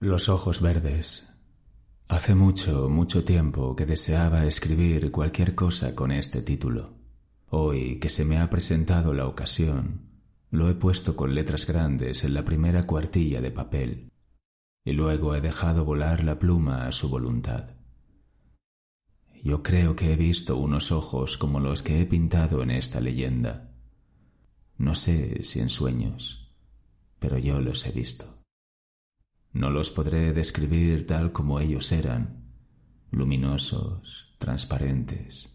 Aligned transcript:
Los 0.00 0.28
ojos 0.28 0.60
verdes. 0.60 1.28
Hace 2.06 2.36
mucho, 2.36 2.88
mucho 2.88 3.24
tiempo 3.24 3.74
que 3.74 3.84
deseaba 3.84 4.46
escribir 4.46 5.10
cualquier 5.10 5.56
cosa 5.56 5.96
con 5.96 6.12
este 6.12 6.40
título. 6.40 6.94
Hoy 7.48 7.98
que 7.98 8.08
se 8.08 8.24
me 8.24 8.38
ha 8.38 8.48
presentado 8.48 9.12
la 9.12 9.26
ocasión, 9.26 10.02
lo 10.52 10.70
he 10.70 10.74
puesto 10.74 11.16
con 11.16 11.34
letras 11.34 11.66
grandes 11.66 12.22
en 12.22 12.32
la 12.32 12.44
primera 12.44 12.84
cuartilla 12.84 13.40
de 13.40 13.50
papel, 13.50 14.12
y 14.84 14.92
luego 14.92 15.34
he 15.34 15.40
dejado 15.40 15.84
volar 15.84 16.22
la 16.22 16.38
pluma 16.38 16.86
a 16.86 16.92
su 16.92 17.08
voluntad. 17.08 17.70
Yo 19.42 19.64
creo 19.64 19.96
que 19.96 20.12
he 20.12 20.16
visto 20.16 20.58
unos 20.58 20.92
ojos 20.92 21.36
como 21.36 21.58
los 21.58 21.82
que 21.82 22.00
he 22.00 22.06
pintado 22.06 22.62
en 22.62 22.70
esta 22.70 23.00
leyenda. 23.00 23.72
No 24.76 24.94
sé 24.94 25.42
si 25.42 25.58
en 25.58 25.70
sueños, 25.70 26.54
pero 27.18 27.36
yo 27.36 27.60
los 27.60 27.84
he 27.84 27.90
visto. 27.90 28.37
No 29.58 29.70
los 29.70 29.90
podré 29.90 30.32
describir 30.32 31.04
tal 31.04 31.32
como 31.32 31.58
ellos 31.58 31.90
eran, 31.90 32.44
luminosos, 33.10 34.36
transparentes, 34.38 35.48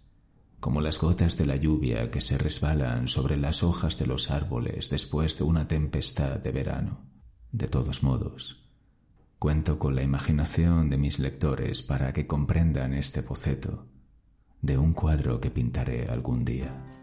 como 0.59 0.81
las 0.81 0.99
gotas 0.99 1.37
de 1.37 1.45
la 1.45 1.55
lluvia 1.55 2.11
que 2.11 2.19
se 2.19 2.37
resbalan 2.37 3.07
sobre 3.07 3.37
las 3.37 3.63
hojas 3.63 3.97
de 3.97 4.05
los 4.05 4.29
árboles 4.29 4.89
después 4.89 5.37
de 5.37 5.45
una 5.45 5.69
tempestad 5.69 6.37
de 6.37 6.51
verano. 6.51 6.99
De 7.53 7.69
todos 7.69 8.03
modos, 8.03 8.69
cuento 9.39 9.79
con 9.79 9.95
la 9.95 10.03
imaginación 10.03 10.89
de 10.89 10.97
mis 10.97 11.17
lectores 11.17 11.81
para 11.81 12.11
que 12.11 12.27
comprendan 12.27 12.93
este 12.93 13.21
boceto 13.21 13.87
de 14.61 14.77
un 14.77 14.91
cuadro 14.91 15.39
que 15.39 15.49
pintaré 15.49 16.09
algún 16.09 16.43
día. 16.43 17.02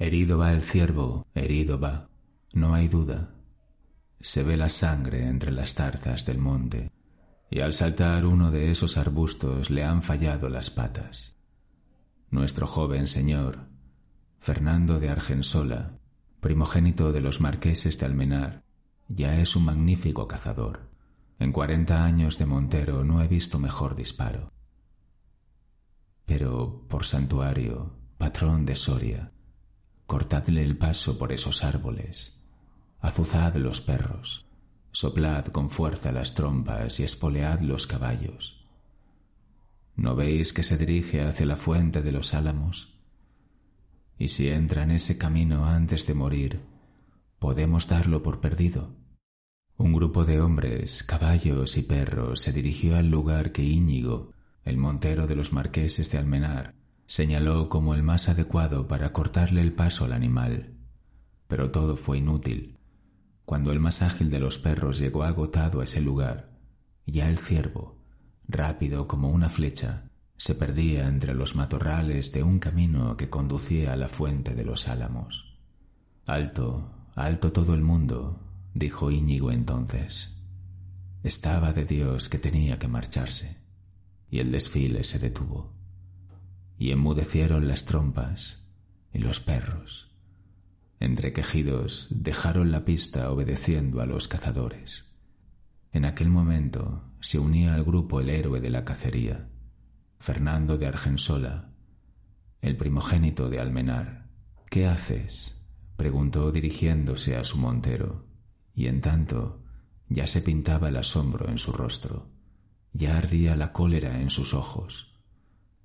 Herido 0.00 0.38
va 0.38 0.50
el 0.52 0.62
ciervo, 0.62 1.26
herido 1.34 1.78
va, 1.78 2.08
no 2.54 2.72
hay 2.72 2.88
duda. 2.88 3.34
Se 4.18 4.42
ve 4.42 4.56
la 4.56 4.70
sangre 4.70 5.26
entre 5.28 5.52
las 5.52 5.74
tarzas 5.74 6.24
del 6.24 6.38
monte, 6.38 6.90
y 7.50 7.60
al 7.60 7.74
saltar 7.74 8.24
uno 8.24 8.50
de 8.50 8.70
esos 8.70 8.96
arbustos 8.96 9.68
le 9.68 9.84
han 9.84 10.00
fallado 10.00 10.48
las 10.48 10.70
patas. 10.70 11.36
Nuestro 12.30 12.66
joven 12.66 13.08
señor, 13.08 13.68
Fernando 14.38 15.00
de 15.00 15.10
Argensola, 15.10 15.98
primogénito 16.40 17.12
de 17.12 17.20
los 17.20 17.42
marqueses 17.42 17.98
de 17.98 18.06
Almenar, 18.06 18.64
ya 19.08 19.38
es 19.38 19.54
un 19.54 19.66
magnífico 19.66 20.26
cazador. 20.26 20.88
En 21.38 21.52
cuarenta 21.52 22.06
años 22.06 22.38
de 22.38 22.46
Montero 22.46 23.04
no 23.04 23.22
he 23.22 23.28
visto 23.28 23.58
mejor 23.58 23.96
disparo. 23.96 24.50
Pero, 26.24 26.86
por 26.88 27.04
santuario, 27.04 27.92
patrón 28.16 28.64
de 28.64 28.76
Soria, 28.76 29.32
cortadle 30.10 30.64
el 30.64 30.76
paso 30.76 31.18
por 31.18 31.30
esos 31.30 31.62
árboles, 31.62 32.42
azuzad 32.98 33.54
los 33.54 33.80
perros, 33.80 34.44
soplad 34.90 35.44
con 35.46 35.70
fuerza 35.70 36.10
las 36.10 36.34
trompas 36.34 36.98
y 36.98 37.04
espolead 37.04 37.60
los 37.60 37.86
caballos. 37.86 38.66
¿No 39.94 40.16
veis 40.16 40.52
que 40.52 40.64
se 40.64 40.76
dirige 40.76 41.22
hacia 41.22 41.46
la 41.46 41.54
fuente 41.54 42.02
de 42.02 42.10
los 42.10 42.34
álamos? 42.34 42.98
Y 44.18 44.26
si 44.26 44.48
entra 44.48 44.82
en 44.82 44.90
ese 44.90 45.16
camino 45.16 45.66
antes 45.66 46.08
de 46.08 46.14
morir, 46.14 46.60
podemos 47.38 47.86
darlo 47.86 48.20
por 48.20 48.40
perdido. 48.40 48.90
Un 49.76 49.92
grupo 49.92 50.24
de 50.24 50.40
hombres, 50.40 51.04
caballos 51.04 51.76
y 51.76 51.84
perros 51.84 52.40
se 52.40 52.52
dirigió 52.52 52.96
al 52.96 53.10
lugar 53.10 53.52
que 53.52 53.62
Íñigo, 53.62 54.32
el 54.64 54.76
montero 54.76 55.28
de 55.28 55.36
los 55.36 55.52
marqueses 55.52 56.10
de 56.10 56.18
Almenar, 56.18 56.79
señaló 57.10 57.68
como 57.68 57.96
el 57.96 58.04
más 58.04 58.28
adecuado 58.28 58.86
para 58.86 59.12
cortarle 59.12 59.62
el 59.62 59.72
paso 59.72 60.04
al 60.04 60.12
animal. 60.12 60.76
Pero 61.48 61.72
todo 61.72 61.96
fue 61.96 62.18
inútil. 62.18 62.78
Cuando 63.44 63.72
el 63.72 63.80
más 63.80 64.00
ágil 64.02 64.30
de 64.30 64.38
los 64.38 64.58
perros 64.58 65.00
llegó 65.00 65.24
agotado 65.24 65.80
a 65.80 65.84
ese 65.84 66.00
lugar, 66.00 66.52
ya 67.06 67.28
el 67.28 67.38
ciervo, 67.38 67.98
rápido 68.46 69.08
como 69.08 69.28
una 69.28 69.48
flecha, 69.48 70.08
se 70.36 70.54
perdía 70.54 71.08
entre 71.08 71.34
los 71.34 71.56
matorrales 71.56 72.30
de 72.30 72.44
un 72.44 72.60
camino 72.60 73.16
que 73.16 73.28
conducía 73.28 73.92
a 73.92 73.96
la 73.96 74.08
fuente 74.08 74.54
de 74.54 74.64
los 74.64 74.86
álamos. 74.86 75.58
Alto, 76.26 76.92
alto 77.16 77.50
todo 77.50 77.74
el 77.74 77.82
mundo, 77.82 78.38
dijo 78.72 79.10
Íñigo 79.10 79.50
entonces. 79.50 80.36
Estaba 81.24 81.72
de 81.72 81.86
Dios 81.86 82.28
que 82.28 82.38
tenía 82.38 82.78
que 82.78 82.86
marcharse, 82.86 83.56
y 84.30 84.38
el 84.38 84.52
desfile 84.52 85.02
se 85.02 85.18
detuvo 85.18 85.79
y 86.80 86.92
enmudecieron 86.92 87.68
las 87.68 87.84
trompas 87.84 88.64
y 89.12 89.18
los 89.18 89.38
perros. 89.38 90.16
Entre 90.98 91.34
quejidos 91.34 92.08
dejaron 92.10 92.72
la 92.72 92.86
pista 92.86 93.30
obedeciendo 93.30 94.00
a 94.00 94.06
los 94.06 94.28
cazadores. 94.28 95.04
En 95.92 96.06
aquel 96.06 96.30
momento 96.30 97.04
se 97.20 97.38
unía 97.38 97.74
al 97.74 97.84
grupo 97.84 98.18
el 98.20 98.30
héroe 98.30 98.62
de 98.62 98.70
la 98.70 98.86
cacería, 98.86 99.50
Fernando 100.18 100.78
de 100.78 100.86
Argensola, 100.86 101.74
el 102.62 102.78
primogénito 102.78 103.50
de 103.50 103.60
Almenar. 103.60 104.30
¿Qué 104.70 104.86
haces? 104.86 105.62
preguntó 105.98 106.50
dirigiéndose 106.50 107.36
a 107.36 107.44
su 107.44 107.58
montero, 107.58 108.24
y 108.72 108.86
en 108.86 109.02
tanto 109.02 109.62
ya 110.08 110.26
se 110.26 110.40
pintaba 110.40 110.88
el 110.88 110.96
asombro 110.96 111.50
en 111.50 111.58
su 111.58 111.72
rostro, 111.72 112.30
ya 112.94 113.18
ardía 113.18 113.54
la 113.54 113.70
cólera 113.74 114.22
en 114.22 114.30
sus 114.30 114.54
ojos 114.54 115.09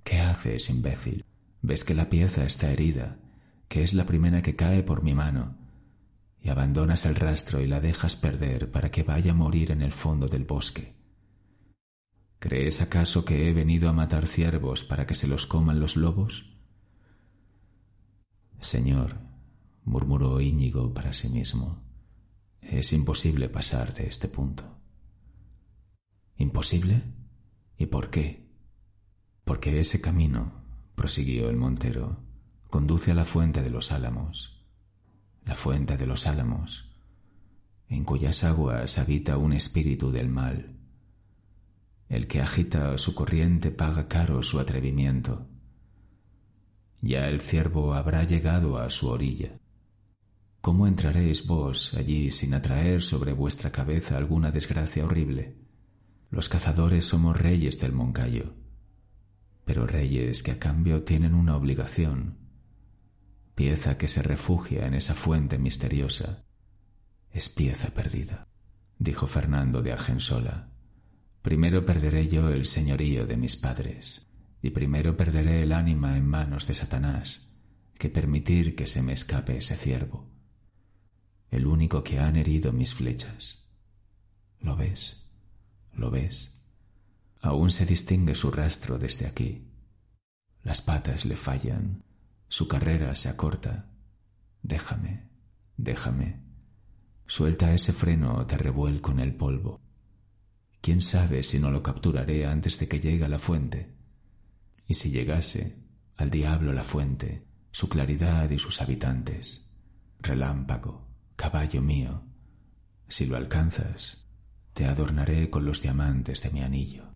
¿Qué 0.06 0.20
haces, 0.20 0.70
imbécil? 0.70 1.26
Ves 1.64 1.84
que 1.84 1.96
la 1.96 2.10
pieza 2.10 2.46
está 2.46 2.72
herida, 2.72 3.18
que 3.68 3.82
es 3.82 3.96
la 3.96 4.06
primera 4.06 4.44
que 4.44 4.56
cae 4.56 4.84
por 4.84 5.02
mi 5.02 5.16
mano, 5.16 5.58
y 6.40 6.50
abandonas 6.50 7.08
el 7.08 7.16
rastro 7.16 7.60
y 7.60 7.66
la 7.66 7.82
dejas 7.82 8.16
perder 8.16 8.72
para 8.72 8.92
que 8.92 9.02
vaya 9.02 9.32
a 9.32 9.36
morir 9.36 9.72
en 9.72 9.82
el 9.82 9.92
fondo 9.92 10.28
del 10.28 10.44
bosque. 10.44 10.94
¿Crees 12.38 12.82
acaso 12.82 13.26
que 13.26 13.50
he 13.50 13.54
venido 13.54 13.90
a 13.90 13.94
matar 13.94 14.28
ciervos 14.28 14.84
para 14.84 15.08
que 15.08 15.16
se 15.16 15.28
los 15.28 15.48
coman 15.48 15.80
los 15.80 15.96
lobos? 15.96 16.56
Señor, 18.62 19.18
murmuró 19.86 20.40
Íñigo 20.40 20.94
para 20.94 21.14
sí 21.14 21.30
mismo, 21.30 21.82
es 22.62 22.94
imposible 22.94 23.50
pasar 23.50 23.92
de 23.96 24.06
este 24.06 24.28
punto. 24.28 24.66
¿Imposible? 26.38 27.02
¿Y 27.76 27.88
por 27.88 28.12
qué? 28.12 28.45
Porque 29.46 29.80
ese 29.80 30.02
camino, 30.02 30.54
prosiguió 30.96 31.52
el 31.52 31.56
montero, 31.56 32.18
conduce 32.68 33.12
a 33.12 33.14
la 33.14 33.26
fuente 33.26 33.62
de 33.62 33.70
los 33.70 33.92
álamos. 33.92 34.66
La 35.46 35.54
fuente 35.54 35.98
de 35.98 36.08
los 36.08 36.26
álamos, 36.26 36.92
en 37.88 38.06
cuyas 38.06 38.44
aguas 38.44 38.98
habita 38.98 39.38
un 39.38 39.54
espíritu 39.54 40.12
del 40.12 40.30
mal. 40.30 40.80
El 42.10 42.26
que 42.26 42.42
agita 42.42 42.98
su 42.98 43.14
corriente 43.14 43.70
paga 43.70 44.08
caro 44.08 44.42
su 44.42 44.60
atrevimiento. 44.60 45.48
Ya 47.02 47.28
el 47.28 47.40
ciervo 47.40 47.94
habrá 47.94 48.24
llegado 48.24 48.80
a 48.80 48.90
su 48.90 49.10
orilla. 49.10 49.60
¿Cómo 50.60 50.88
entraréis 50.88 51.46
vos 51.46 51.94
allí 51.94 52.32
sin 52.32 52.56
atraer 52.56 53.04
sobre 53.04 53.34
vuestra 53.34 53.72
cabeza 53.72 54.18
alguna 54.18 54.50
desgracia 54.50 55.06
horrible? 55.06 55.56
Los 56.32 56.50
cazadores 56.50 57.06
somos 57.06 57.40
reyes 57.40 57.80
del 57.80 57.92
Moncayo 57.92 58.65
pero 59.66 59.88
reyes 59.88 60.44
que 60.44 60.52
a 60.52 60.60
cambio 60.60 61.04
tienen 61.04 61.34
una 61.34 61.58
obligación, 61.58 62.38
pieza 63.56 63.98
que 63.98 64.08
se 64.08 64.22
refugia 64.22 64.86
en 64.86 64.94
esa 64.94 65.16
fuente 65.16 65.58
misteriosa, 65.58 66.46
es 67.32 67.50
pieza 67.50 67.90
perdida, 67.90 68.48
dijo 69.00 69.28
Fernando 69.28 69.82
de 69.82 69.92
Argensola. 69.92 70.70
Primero 71.42 71.86
perderé 71.86 72.28
yo 72.28 72.50
el 72.50 72.66
señorío 72.66 73.26
de 73.26 73.38
mis 73.38 73.56
padres, 73.56 74.28
y 74.62 74.70
primero 74.70 75.18
perderé 75.18 75.64
el 75.64 75.74
ánima 75.74 76.18
en 76.18 76.28
manos 76.28 76.68
de 76.68 76.74
Satanás, 76.74 77.54
que 77.98 78.10
permitir 78.10 78.76
que 78.76 78.88
se 78.88 79.02
me 79.02 79.14
escape 79.14 79.58
ese 79.58 79.76
ciervo, 79.76 80.30
el 81.50 81.66
único 81.68 82.04
que 82.04 82.20
han 82.20 82.36
herido 82.36 82.72
mis 82.72 82.94
flechas. 82.94 83.68
¿Lo 84.60 84.76
ves? 84.76 85.30
¿Lo 85.94 86.12
ves? 86.12 86.55
Aún 87.46 87.70
se 87.70 87.86
distingue 87.86 88.34
su 88.34 88.50
rastro 88.50 88.98
desde 88.98 89.28
aquí. 89.28 89.70
Las 90.64 90.82
patas 90.82 91.26
le 91.26 91.36
fallan, 91.36 92.04
su 92.48 92.68
carrera 92.68 93.14
se 93.14 93.30
acorta. 93.30 93.92
Déjame, 94.64 95.30
déjame. 95.78 96.42
Suelta 97.28 97.72
ese 97.72 97.94
freno 97.94 98.34
o 98.38 98.48
te 98.48 98.58
revuelco 98.58 99.12
en 99.12 99.20
el 99.20 99.36
polvo. 99.36 99.80
¿Quién 100.82 101.04
sabe 101.04 101.44
si 101.44 101.60
no 101.60 101.70
lo 101.70 101.84
capturaré 101.84 102.48
antes 102.48 102.80
de 102.80 102.88
que 102.88 103.00
llegue 103.00 103.26
a 103.26 103.30
la 103.30 103.38
fuente? 103.38 103.96
Y 104.88 104.96
si 104.96 105.12
llegase, 105.12 105.86
al 106.18 106.32
diablo 106.32 106.74
la 106.74 106.84
fuente, 106.84 107.46
su 107.70 107.88
claridad 107.90 108.50
y 108.50 108.58
sus 108.58 108.82
habitantes. 108.82 109.72
Relámpago, 110.20 111.08
caballo 111.36 111.84
mío, 111.84 112.24
si 113.08 113.28
lo 113.28 113.38
alcanzas, 113.38 114.26
te 114.74 114.86
adornaré 114.86 115.52
con 115.52 115.64
los 115.64 115.84
diamantes 115.84 116.42
de 116.42 116.50
mi 116.50 116.62
anillo. 116.62 117.15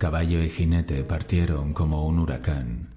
Caballo 0.00 0.42
y 0.42 0.48
jinete 0.48 1.04
partieron 1.04 1.74
como 1.74 2.06
un 2.06 2.20
huracán. 2.20 2.94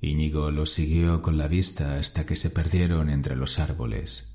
Íñigo 0.00 0.50
los 0.50 0.72
siguió 0.72 1.22
con 1.22 1.38
la 1.38 1.46
vista 1.46 1.96
hasta 1.96 2.26
que 2.26 2.34
se 2.34 2.50
perdieron 2.50 3.08
entre 3.08 3.36
los 3.36 3.60
árboles. 3.60 4.34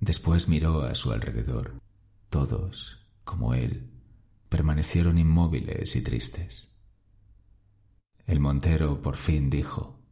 Después 0.00 0.48
miró 0.48 0.82
a 0.82 0.96
su 0.96 1.12
alrededor. 1.12 1.80
Todos, 2.28 3.06
como 3.22 3.54
él, 3.54 3.92
permanecieron 4.48 5.16
inmóviles 5.16 5.94
y 5.94 6.02
tristes. 6.02 6.72
El 8.26 8.40
montero 8.40 9.00
por 9.00 9.16
fin 9.16 9.48
dijo 9.48 10.02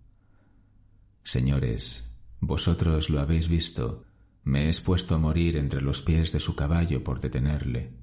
Señores, 1.24 2.08
vosotros 2.38 3.10
lo 3.10 3.18
habéis 3.18 3.48
visto, 3.48 4.04
me 4.44 4.66
he 4.66 4.68
expuesto 4.68 5.16
a 5.16 5.18
morir 5.18 5.56
entre 5.56 5.80
los 5.80 6.02
pies 6.02 6.30
de 6.30 6.38
su 6.38 6.54
caballo 6.54 7.02
por 7.02 7.18
detenerle. 7.18 7.99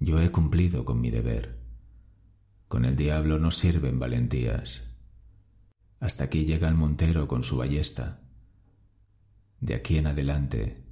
Yo 0.00 0.20
he 0.20 0.30
cumplido 0.30 0.84
con 0.84 1.00
mi 1.00 1.10
deber. 1.10 1.58
Con 2.68 2.84
el 2.84 2.94
diablo 2.94 3.38
no 3.38 3.50
sirven 3.50 3.98
valentías. 3.98 4.88
Hasta 6.00 6.24
aquí 6.24 6.44
llega 6.44 6.68
el 6.68 6.74
montero 6.74 7.26
con 7.26 7.42
su 7.42 7.56
ballesta. 7.56 8.20
De 9.60 9.74
aquí 9.74 9.98
en 9.98 10.06
adelante 10.06 10.84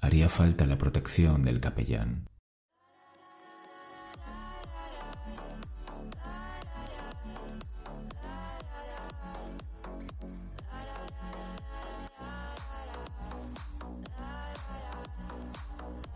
haría 0.00 0.28
falta 0.28 0.66
la 0.66 0.76
protección 0.76 1.42
del 1.42 1.60
capellán. 1.60 2.26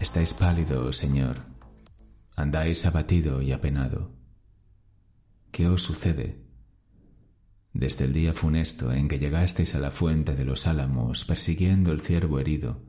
Estáis 0.01 0.35
pálido, 0.35 0.93
señor, 0.93 1.54
Andáis 2.45 2.85
abatido 2.85 3.41
y 3.41 3.53
apenado. 3.53 4.13
¿Qué 5.51 5.67
os 5.67 5.81
sucede? 5.81 6.45
Desde 7.73 8.05
el 8.05 8.13
día 8.13 8.35
funesto 8.35 8.93
en 8.93 9.09
que 9.09 9.19
llegasteis 9.19 9.75
a 9.75 9.79
la 9.81 9.91
fuente 9.91 10.35
de 10.35 10.45
los 10.45 10.67
álamos 10.67 11.25
persiguiendo 11.25 11.91
el 11.91 12.03
ciervo 12.03 12.39
herido, 12.39 12.83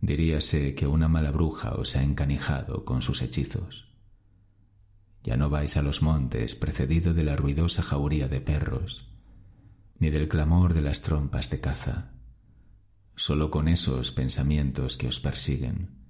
diríase 0.00 0.74
que 0.74 0.88
una 0.88 1.06
mala 1.06 1.30
bruja 1.30 1.74
os 1.74 1.94
ha 1.94 2.02
encanijado 2.02 2.84
con 2.84 3.00
sus 3.00 3.22
hechizos. 3.22 3.94
Ya 5.22 5.36
no 5.36 5.50
vais 5.50 5.76
a 5.76 5.82
los 5.82 6.02
montes 6.02 6.56
precedido 6.56 7.14
de 7.14 7.22
la 7.22 7.36
ruidosa 7.36 7.80
jauría 7.80 8.26
de 8.26 8.40
perros, 8.40 9.14
ni 10.00 10.10
del 10.10 10.26
clamor 10.26 10.74
de 10.74 10.82
las 10.82 11.00
trompas 11.00 11.48
de 11.48 11.60
caza, 11.60 12.10
solo 13.14 13.52
con 13.52 13.68
esos 13.68 14.10
pensamientos 14.10 14.96
que 14.96 15.06
os 15.06 15.20
persiguen 15.20 16.03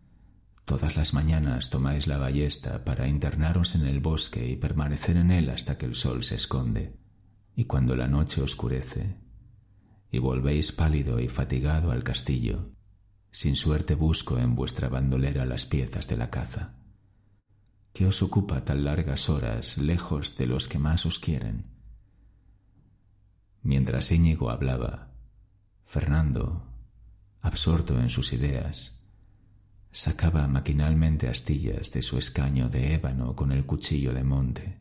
Todas 0.64 0.96
las 0.96 1.12
mañanas 1.12 1.68
tomáis 1.68 2.06
la 2.06 2.16
ballesta 2.16 2.84
para 2.84 3.06
internaros 3.06 3.74
en 3.74 3.86
el 3.86 4.00
bosque 4.00 4.48
y 4.48 4.56
permanecer 4.56 5.16
en 5.18 5.30
él 5.30 5.50
hasta 5.50 5.76
que 5.76 5.84
el 5.84 5.94
sol 5.94 6.22
se 6.22 6.36
esconde, 6.36 6.96
y 7.54 7.64
cuando 7.64 7.94
la 7.94 8.08
noche 8.08 8.40
oscurece, 8.40 9.18
y 10.10 10.18
volvéis 10.18 10.72
pálido 10.72 11.20
y 11.20 11.28
fatigado 11.28 11.90
al 11.90 12.02
castillo, 12.02 12.70
sin 13.30 13.56
suerte 13.56 13.94
busco 13.94 14.38
en 14.38 14.54
vuestra 14.54 14.88
bandolera 14.88 15.44
las 15.44 15.66
piezas 15.66 16.08
de 16.08 16.16
la 16.16 16.30
caza. 16.30 16.76
¿Qué 17.92 18.06
os 18.06 18.22
ocupa 18.22 18.64
tan 18.64 18.84
largas 18.84 19.28
horas 19.28 19.76
lejos 19.76 20.36
de 20.36 20.46
los 20.46 20.66
que 20.66 20.78
más 20.78 21.04
os 21.04 21.18
quieren? 21.18 21.66
Mientras 23.62 24.10
Íñigo 24.10 24.50
hablaba, 24.50 25.12
Fernando, 25.84 26.66
absorto 27.40 27.98
en 28.00 28.08
sus 28.08 28.32
ideas, 28.32 29.03
sacaba 29.94 30.48
maquinalmente 30.48 31.28
astillas 31.28 31.92
de 31.92 32.02
su 32.02 32.18
escaño 32.18 32.68
de 32.68 32.94
ébano 32.94 33.36
con 33.36 33.52
el 33.52 33.64
cuchillo 33.64 34.12
de 34.12 34.24
monte. 34.24 34.80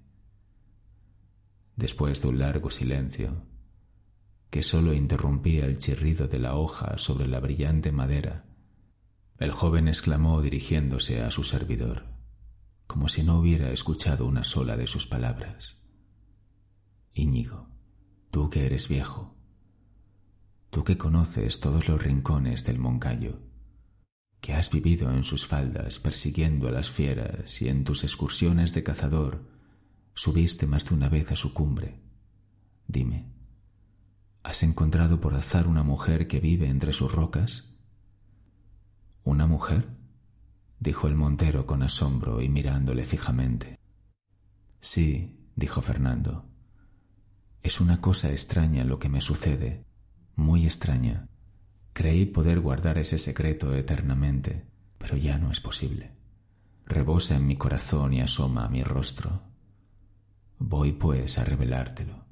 Después 1.76 2.20
de 2.24 2.30
un 2.30 2.40
largo 2.40 2.72
silencio, 2.72 3.46
que 4.50 4.64
sólo 4.64 4.92
interrumpía 4.92 5.66
el 5.66 5.78
chirrido 5.78 6.28
de 6.28 6.40
la 6.40 6.56
hoja 6.56 6.98
sobre 6.98 7.28
la 7.28 7.40
brillante 7.40 7.92
madera, 7.92 8.46
el 9.38 9.52
joven 9.52 9.88
exclamó 9.88 10.42
dirigiéndose 10.42 11.22
a 11.22 11.30
su 11.30 11.44
servidor, 11.44 12.08
como 12.88 13.08
si 13.08 13.22
no 13.22 13.38
hubiera 13.38 13.72
escuchado 13.72 14.26
una 14.26 14.44
sola 14.44 14.78
de 14.78 14.88
sus 14.88 15.06
palabras. 15.06 15.78
Íñigo, 17.12 17.70
tú 18.32 18.50
que 18.50 18.66
eres 18.66 18.90
viejo, 18.90 19.36
tú 20.72 20.84
que 20.84 20.98
conoces 20.98 21.60
todos 21.60 21.88
los 21.88 22.02
rincones 22.02 22.64
del 22.64 22.80
Moncayo, 22.80 23.53
que 24.44 24.54
has 24.54 24.70
vivido 24.70 25.10
en 25.10 25.24
sus 25.24 25.48
faldas 25.48 26.00
persiguiendo 26.00 26.68
a 26.68 26.72
las 26.72 26.92
fieras 26.92 27.62
y 27.62 27.70
en 27.70 27.86
tus 27.86 28.04
excursiones 28.04 28.74
de 28.74 28.84
cazador 28.84 29.50
subiste 30.16 30.68
más 30.68 30.84
de 30.84 30.96
una 30.96 31.08
vez 31.08 31.32
a 31.32 31.38
su 31.38 31.54
cumbre. 31.54 32.02
Dime, 32.86 33.32
¿has 34.44 34.62
encontrado 34.64 35.22
por 35.22 35.34
azar 35.34 35.66
una 35.66 35.84
mujer 35.84 36.28
que 36.28 36.42
vive 36.42 36.68
entre 36.68 36.92
sus 36.92 37.10
rocas? 37.14 37.74
¿Una 39.24 39.48
mujer? 39.48 39.88
dijo 40.78 41.08
el 41.08 41.16
montero 41.16 41.66
con 41.66 41.82
asombro 41.82 42.42
y 42.42 42.50
mirándole 42.50 43.06
fijamente. 43.06 43.80
Sí, 44.82 45.40
dijo 45.56 45.82
Fernando. 45.82 46.50
Es 47.62 47.80
una 47.80 48.02
cosa 48.02 48.30
extraña 48.32 48.84
lo 48.84 49.00
que 49.00 49.08
me 49.08 49.22
sucede, 49.22 49.86
muy 50.36 50.66
extraña. 50.66 51.30
Creí 51.94 52.26
poder 52.26 52.60
guardar 52.60 52.98
ese 52.98 53.20
secreto 53.20 53.74
eternamente, 53.76 54.66
pero 54.98 55.16
ya 55.16 55.38
no 55.38 55.52
es 55.52 55.60
posible. 55.60 56.12
Rebosa 56.86 57.36
en 57.36 57.46
mi 57.48 57.56
corazón 57.56 58.14
y 58.14 58.22
asoma 58.22 58.66
a 58.66 58.70
mi 58.70 58.84
rostro. 58.84 59.44
Voy 60.58 60.94
pues 60.94 61.38
a 61.38 61.44
revelártelo. 61.44 62.26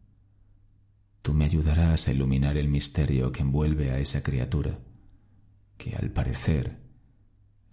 Tú 1.22 1.34
me 1.34 1.46
ayudarás 1.46 2.08
a 2.08 2.12
iluminar 2.12 2.58
el 2.58 2.68
misterio 2.68 3.32
que 3.32 3.44
envuelve 3.44 3.91
a 3.91 4.00
esa 4.00 4.24
criatura, 4.24 4.80
que 5.77 5.96
al 5.96 6.10
parecer 6.10 6.82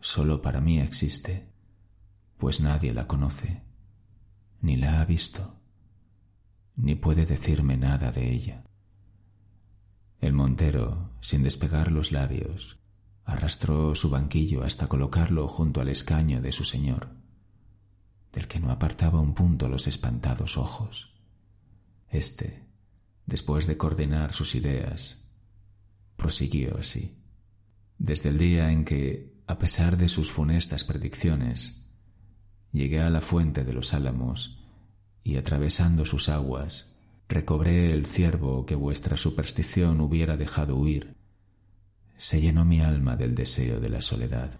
solo 0.00 0.42
para 0.42 0.60
mí 0.60 0.80
existe, 0.80 1.48
pues 2.36 2.60
nadie 2.60 2.92
la 2.92 3.06
conoce, 3.06 3.62
ni 4.60 4.76
la 4.76 5.00
ha 5.00 5.04
visto, 5.06 5.58
ni 6.76 6.94
puede 6.94 7.24
decirme 7.24 7.76
nada 7.76 8.12
de 8.12 8.30
ella. 8.30 8.67
El 10.20 10.32
montero, 10.32 11.10
sin 11.20 11.42
despegar 11.42 11.92
los 11.92 12.10
labios, 12.10 12.78
arrastró 13.24 13.94
su 13.94 14.10
banquillo 14.10 14.64
hasta 14.64 14.88
colocarlo 14.88 15.46
junto 15.48 15.80
al 15.80 15.88
escaño 15.88 16.40
de 16.40 16.50
su 16.50 16.64
señor, 16.64 17.10
del 18.32 18.48
que 18.48 18.58
no 18.58 18.72
apartaba 18.72 19.20
un 19.20 19.34
punto 19.34 19.68
los 19.68 19.86
espantados 19.86 20.56
ojos. 20.56 21.14
Este, 22.08 22.64
después 23.26 23.66
de 23.66 23.76
coordinar 23.76 24.32
sus 24.32 24.54
ideas, 24.54 25.24
prosiguió 26.16 26.78
así. 26.78 27.16
Desde 27.98 28.30
el 28.30 28.38
día 28.38 28.72
en 28.72 28.84
que, 28.84 29.34
a 29.46 29.58
pesar 29.58 29.96
de 29.96 30.08
sus 30.08 30.32
funestas 30.32 30.82
predicciones, 30.82 31.88
llegué 32.72 33.00
a 33.00 33.10
la 33.10 33.20
fuente 33.20 33.64
de 33.64 33.72
los 33.72 33.94
álamos 33.94 34.64
y 35.22 35.36
atravesando 35.36 36.04
sus 36.04 36.28
aguas, 36.28 36.97
recobré 37.28 37.92
el 37.92 38.06
ciervo 38.06 38.64
que 38.64 38.74
vuestra 38.74 39.16
superstición 39.16 40.00
hubiera 40.00 40.36
dejado 40.36 40.76
huir. 40.76 41.14
Se 42.16 42.40
llenó 42.40 42.64
mi 42.64 42.80
alma 42.80 43.16
del 43.16 43.34
deseo 43.34 43.80
de 43.80 43.90
la 43.90 44.00
soledad. 44.00 44.58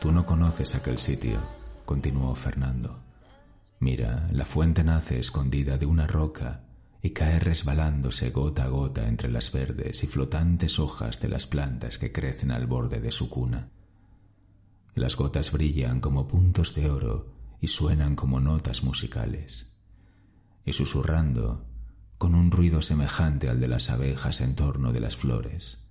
Tú 0.00 0.12
no 0.12 0.26
conoces 0.26 0.74
aquel 0.74 0.98
sitio, 0.98 1.38
continuó 1.84 2.34
Fernando. 2.34 2.98
Mira, 3.80 4.28
la 4.32 4.44
fuente 4.44 4.82
nace 4.84 5.18
escondida 5.18 5.78
de 5.78 5.86
una 5.86 6.06
roca 6.06 6.60
y 7.04 7.10
cae 7.10 7.38
resbalándose 7.38 8.30
gota 8.30 8.64
a 8.64 8.68
gota 8.68 9.06
entre 9.06 9.30
las 9.30 9.52
verdes 9.52 10.02
y 10.02 10.06
flotantes 10.06 10.78
hojas 10.78 11.20
de 11.20 11.28
las 11.28 11.46
plantas 11.46 11.98
que 11.98 12.12
crecen 12.12 12.50
al 12.50 12.66
borde 12.66 12.98
de 12.98 13.12
su 13.12 13.28
cuna. 13.28 13.68
Las 14.94 15.14
gotas 15.14 15.52
brillan 15.52 16.00
como 16.00 16.26
puntos 16.26 16.74
de 16.74 16.88
oro 16.88 17.34
y 17.60 17.66
suenan 17.66 18.16
como 18.16 18.40
notas 18.40 18.82
musicales. 18.82 19.66
Y 20.64 20.72
susurrando, 20.72 21.66
con 22.16 22.34
un 22.34 22.50
ruido 22.50 22.80
semejante 22.80 23.50
al 23.50 23.60
de 23.60 23.68
las 23.68 23.90
abejas 23.90 24.40
en 24.40 24.54
torno 24.54 24.90
de 24.90 25.00
las 25.00 25.14
flores, 25.14 25.86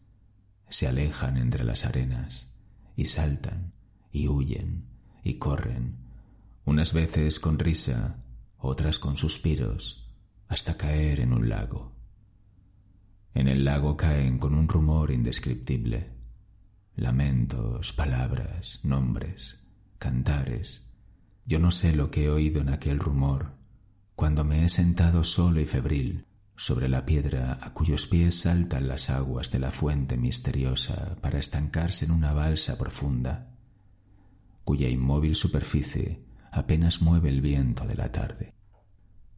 se 0.68 0.88
alejan 0.88 1.38
entre 1.38 1.64
las 1.64 1.86
arenas 1.86 2.48
y 2.96 3.06
saltan 3.06 3.74
y 4.12 4.30
huyen 4.30 4.88
y 5.24 5.36
corren, 5.36 5.96
unas 6.66 6.92
veces 6.92 7.40
con 7.40 7.60
risa, 7.60 8.24
otras 8.58 8.98
con 8.98 9.16
suspiros, 9.16 10.03
hasta 10.54 10.78
caer 10.78 11.20
en 11.20 11.34
un 11.34 11.50
lago. 11.50 11.92
En 13.34 13.48
el 13.48 13.66
lago 13.66 13.98
caen 13.98 14.38
con 14.38 14.54
un 14.54 14.68
rumor 14.68 15.10
indescriptible, 15.10 16.12
lamentos, 16.96 17.92
palabras, 17.92 18.80
nombres, 18.84 19.60
cantares. 19.98 20.86
Yo 21.46 21.58
no 21.58 21.72
sé 21.72 21.96
lo 21.96 22.12
que 22.12 22.26
he 22.26 22.30
oído 22.30 22.62
en 22.62 22.70
aquel 22.70 23.00
rumor 23.00 23.54
cuando 24.16 24.44
me 24.44 24.64
he 24.64 24.70
sentado 24.70 25.24
solo 25.24 25.60
y 25.60 25.66
febril 25.66 26.28
sobre 26.56 26.88
la 26.88 27.04
piedra 27.04 27.58
a 27.60 27.74
cuyos 27.74 28.06
pies 28.06 28.42
saltan 28.42 28.88
las 28.88 29.10
aguas 29.10 29.50
de 29.50 29.58
la 29.58 29.72
fuente 29.72 30.18
misteriosa 30.18 31.16
para 31.20 31.40
estancarse 31.40 32.06
en 32.06 32.12
una 32.12 32.32
balsa 32.32 32.78
profunda, 32.78 33.56
cuya 34.64 34.88
inmóvil 34.88 35.34
superficie 35.34 36.24
apenas 36.52 37.02
mueve 37.02 37.30
el 37.30 37.42
viento 37.42 37.88
de 37.88 37.96
la 37.96 38.12
tarde. 38.12 38.54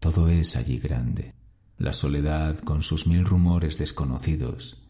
Todo 0.05 0.29
es 0.29 0.55
allí 0.55 0.77
grande. 0.77 1.33
La 1.79 1.91
soledad, 1.91 2.59
con 2.59 2.83
sus 2.83 3.07
mil 3.07 3.25
rumores 3.25 3.79
desconocidos, 3.79 4.87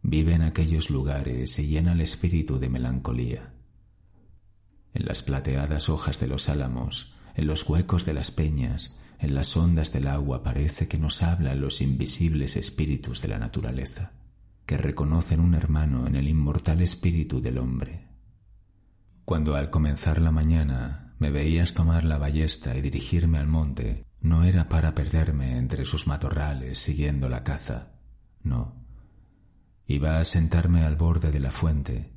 vive 0.00 0.32
en 0.32 0.42
aquellos 0.42 0.90
lugares 0.90 1.58
y 1.58 1.66
llena 1.66 1.90
el 1.90 2.00
espíritu 2.00 2.60
de 2.60 2.68
melancolía. 2.68 3.52
En 4.92 5.06
las 5.06 5.22
plateadas 5.22 5.88
hojas 5.88 6.20
de 6.20 6.28
los 6.28 6.48
álamos, 6.48 7.16
en 7.34 7.48
los 7.48 7.68
huecos 7.68 8.06
de 8.06 8.14
las 8.14 8.30
peñas, 8.30 8.96
en 9.18 9.34
las 9.34 9.56
ondas 9.56 9.92
del 9.92 10.06
agua 10.06 10.44
parece 10.44 10.86
que 10.86 10.98
nos 10.98 11.24
hablan 11.24 11.60
los 11.60 11.80
invisibles 11.80 12.54
espíritus 12.54 13.22
de 13.22 13.26
la 13.26 13.40
naturaleza, 13.40 14.12
que 14.66 14.76
reconocen 14.76 15.40
un 15.40 15.54
hermano 15.54 16.06
en 16.06 16.14
el 16.14 16.28
inmortal 16.28 16.80
espíritu 16.80 17.40
del 17.40 17.58
hombre. 17.58 18.06
Cuando 19.24 19.56
al 19.56 19.70
comenzar 19.70 20.20
la 20.20 20.30
mañana 20.30 21.16
me 21.18 21.32
veías 21.32 21.74
tomar 21.74 22.04
la 22.04 22.18
ballesta 22.18 22.76
y 22.76 22.82
dirigirme 22.82 23.38
al 23.38 23.48
monte, 23.48 24.04
no 24.24 24.42
era 24.42 24.70
para 24.70 24.94
perderme 24.94 25.58
entre 25.58 25.84
sus 25.84 26.06
matorrales 26.06 26.78
siguiendo 26.78 27.28
la 27.28 27.44
caza, 27.44 27.92
no. 28.42 28.82
Iba 29.86 30.18
a 30.18 30.24
sentarme 30.24 30.82
al 30.82 30.96
borde 30.96 31.30
de 31.30 31.40
la 31.40 31.50
fuente, 31.50 32.10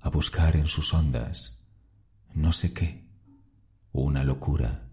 a 0.00 0.10
buscar 0.10 0.56
en 0.56 0.66
sus 0.66 0.92
ondas, 0.92 1.58
no 2.34 2.52
sé 2.52 2.74
qué, 2.74 3.08
una 3.92 4.24
locura. 4.24 4.90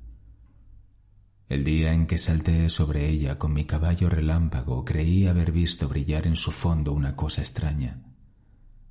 El 1.49 1.65
día 1.65 1.91
en 1.91 2.07
que 2.07 2.17
salté 2.17 2.69
sobre 2.69 3.09
ella 3.09 3.37
con 3.37 3.53
mi 3.53 3.65
caballo 3.65 4.09
relámpago 4.09 4.85
creí 4.85 5.27
haber 5.27 5.51
visto 5.51 5.89
brillar 5.89 6.25
en 6.25 6.37
su 6.37 6.51
fondo 6.51 6.93
una 6.93 7.17
cosa 7.17 7.41
extraña, 7.41 8.01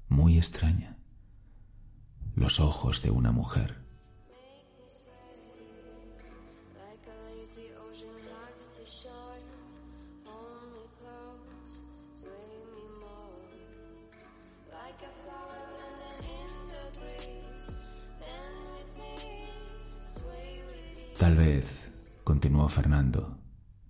muy 0.07 0.37
extraña, 0.37 0.99
los 2.35 2.61
ojos 2.61 3.01
de 3.01 3.11
una 3.11 3.33
mujer. 3.33 3.88
Tal 21.19 21.35
vez, 21.35 21.91
continuó 22.23 22.69
Fernando, 22.69 23.41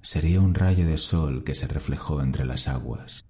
sería 0.00 0.40
un 0.40 0.54
rayo 0.54 0.86
de 0.86 0.96
sol 0.96 1.44
que 1.44 1.54
se 1.54 1.68
reflejó 1.68 2.22
entre 2.22 2.46
las 2.46 2.68
aguas. 2.68 3.26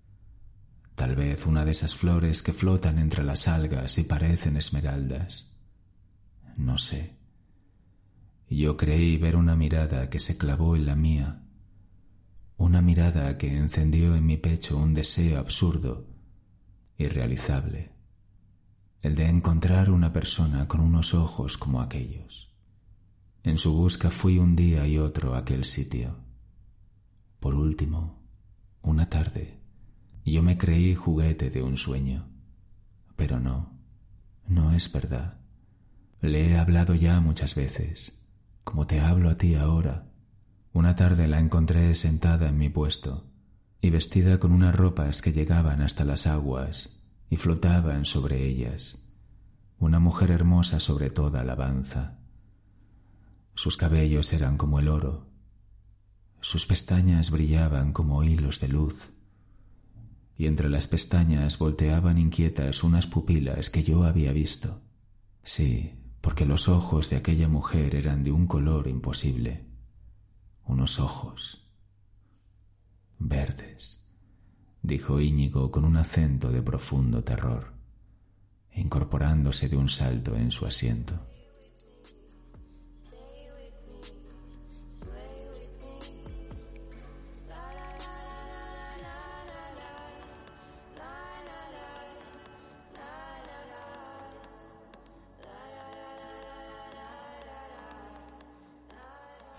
Tal 0.95 1.17
vez 1.17 1.47
una 1.47 1.65
de 1.65 1.73
esas 1.73 1.97
flores 1.97 2.45
que 2.45 2.53
flotan 2.53 3.01
entre 3.01 3.25
las 3.25 3.49
algas 3.49 3.99
y 3.99 4.05
parecen 4.05 4.57
esmeraldas. 4.57 5.53
No 6.57 6.79
sé. 6.79 7.17
Yo 8.49 8.77
creí 8.77 9.17
ver 9.17 9.35
una 9.35 9.57
mirada 9.57 10.09
que 10.09 10.21
se 10.21 10.39
clavó 10.39 10.77
en 10.77 10.87
la 10.87 10.95
mía, 10.95 11.43
una 12.57 12.81
mirada 12.81 13.37
que 13.37 13.53
encendió 13.53 14.15
en 14.15 14.25
mi 14.25 14.37
pecho 14.37 14.77
un 14.77 14.95
deseo 14.95 15.41
absurdo, 15.41 16.07
irrealizable, 16.99 17.91
el 19.03 19.17
de 19.17 19.29
encontrar 19.29 19.91
una 19.91 20.13
persona 20.13 20.69
con 20.69 20.83
unos 20.83 21.15
ojos 21.15 21.59
como 21.59 21.83
aquellos. 21.83 22.48
En 23.45 23.57
su 23.57 23.73
busca 23.73 24.11
fui 24.11 24.39
un 24.39 24.57
día 24.57 24.87
y 24.87 24.99
otro 24.99 25.35
a 25.35 25.39
aquel 25.39 25.65
sitio. 25.65 26.17
Por 27.41 27.55
último, 27.55 28.19
una 28.83 29.09
tarde, 29.09 29.61
yo 30.25 30.43
me 30.43 30.59
creí 30.59 30.95
juguete 30.95 31.49
de 31.49 31.63
un 31.63 31.77
sueño. 31.77 32.29
Pero 33.17 33.39
no, 33.39 33.79
no 34.47 34.73
es 34.73 34.93
verdad. 34.93 35.39
Le 36.21 36.51
he 36.51 36.59
hablado 36.59 36.95
ya 36.95 37.21
muchas 37.21 37.55
veces, 37.55 38.13
como 38.65 38.87
te 38.87 39.01
hablo 39.01 39.31
a 39.31 39.39
ti 39.39 39.55
ahora. 39.55 40.11
Una 40.73 40.97
tarde 40.97 41.29
la 41.29 41.39
encontré 41.39 41.95
sentada 41.95 42.49
en 42.49 42.59
mi 42.59 42.69
puesto 42.69 43.31
y 43.81 43.91
vestida 43.91 44.39
con 44.39 44.53
unas 44.53 44.75
ropas 44.75 45.23
que 45.23 45.33
llegaban 45.33 45.81
hasta 45.81 46.05
las 46.05 46.27
aguas 46.27 47.01
y 47.31 47.37
flotaban 47.37 48.05
sobre 48.05 48.45
ellas. 48.45 49.05
Una 49.79 50.01
mujer 50.01 50.33
hermosa 50.33 50.81
sobre 50.81 51.11
toda 51.11 51.41
alabanza 51.41 52.18
sus 53.59 53.77
cabellos 53.77 54.33
eran 54.33 54.57
como 54.57 54.79
el 54.79 54.87
oro, 54.87 55.27
sus 56.41 56.65
pestañas 56.65 57.33
brillaban 57.33 57.93
como 57.93 58.23
hilos 58.23 58.61
de 58.61 58.69
luz, 58.69 59.11
y 60.37 60.47
entre 60.47 60.69
las 60.69 60.87
pestañas 60.87 61.59
volteaban 61.59 62.19
inquietas 62.19 62.85
unas 62.85 63.09
pupilas 63.09 63.69
que 63.69 63.83
yo 63.83 64.05
había 64.05 64.31
visto. 64.33 64.81
Sí, 65.43 65.99
porque 66.21 66.47
los 66.47 66.69
ojos 66.69 67.11
de 67.11 67.17
aquella 67.17 67.49
mujer 67.49 67.97
eran 67.97 68.23
de 68.23 68.31
un 68.31 68.47
color 68.47 68.87
imposible, 68.87 69.67
unos 70.65 71.01
ojos 71.01 71.69
verdes, 73.19 74.09
dijo 74.83 75.21
Íñigo 75.21 75.73
con 75.73 75.85
un 75.85 75.97
acento 75.97 76.53
de 76.53 76.63
profundo 76.63 77.25
terror, 77.25 77.73
incorporándose 78.73 79.69
de 79.69 79.77
un 79.77 79.89
salto 79.89 80.37
en 80.37 80.53
su 80.53 80.65
asiento. 80.65 81.29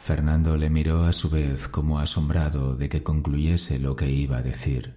Fernando 0.09 0.57
le 0.57 0.71
miró 0.71 1.03
a 1.03 1.13
su 1.13 1.29
vez 1.29 1.67
como 1.67 1.99
asombrado 1.99 2.75
de 2.75 2.89
que 2.89 3.03
concluyese 3.03 3.77
lo 3.77 3.95
que 3.95 4.09
iba 4.09 4.37
a 4.37 4.41
decir, 4.41 4.95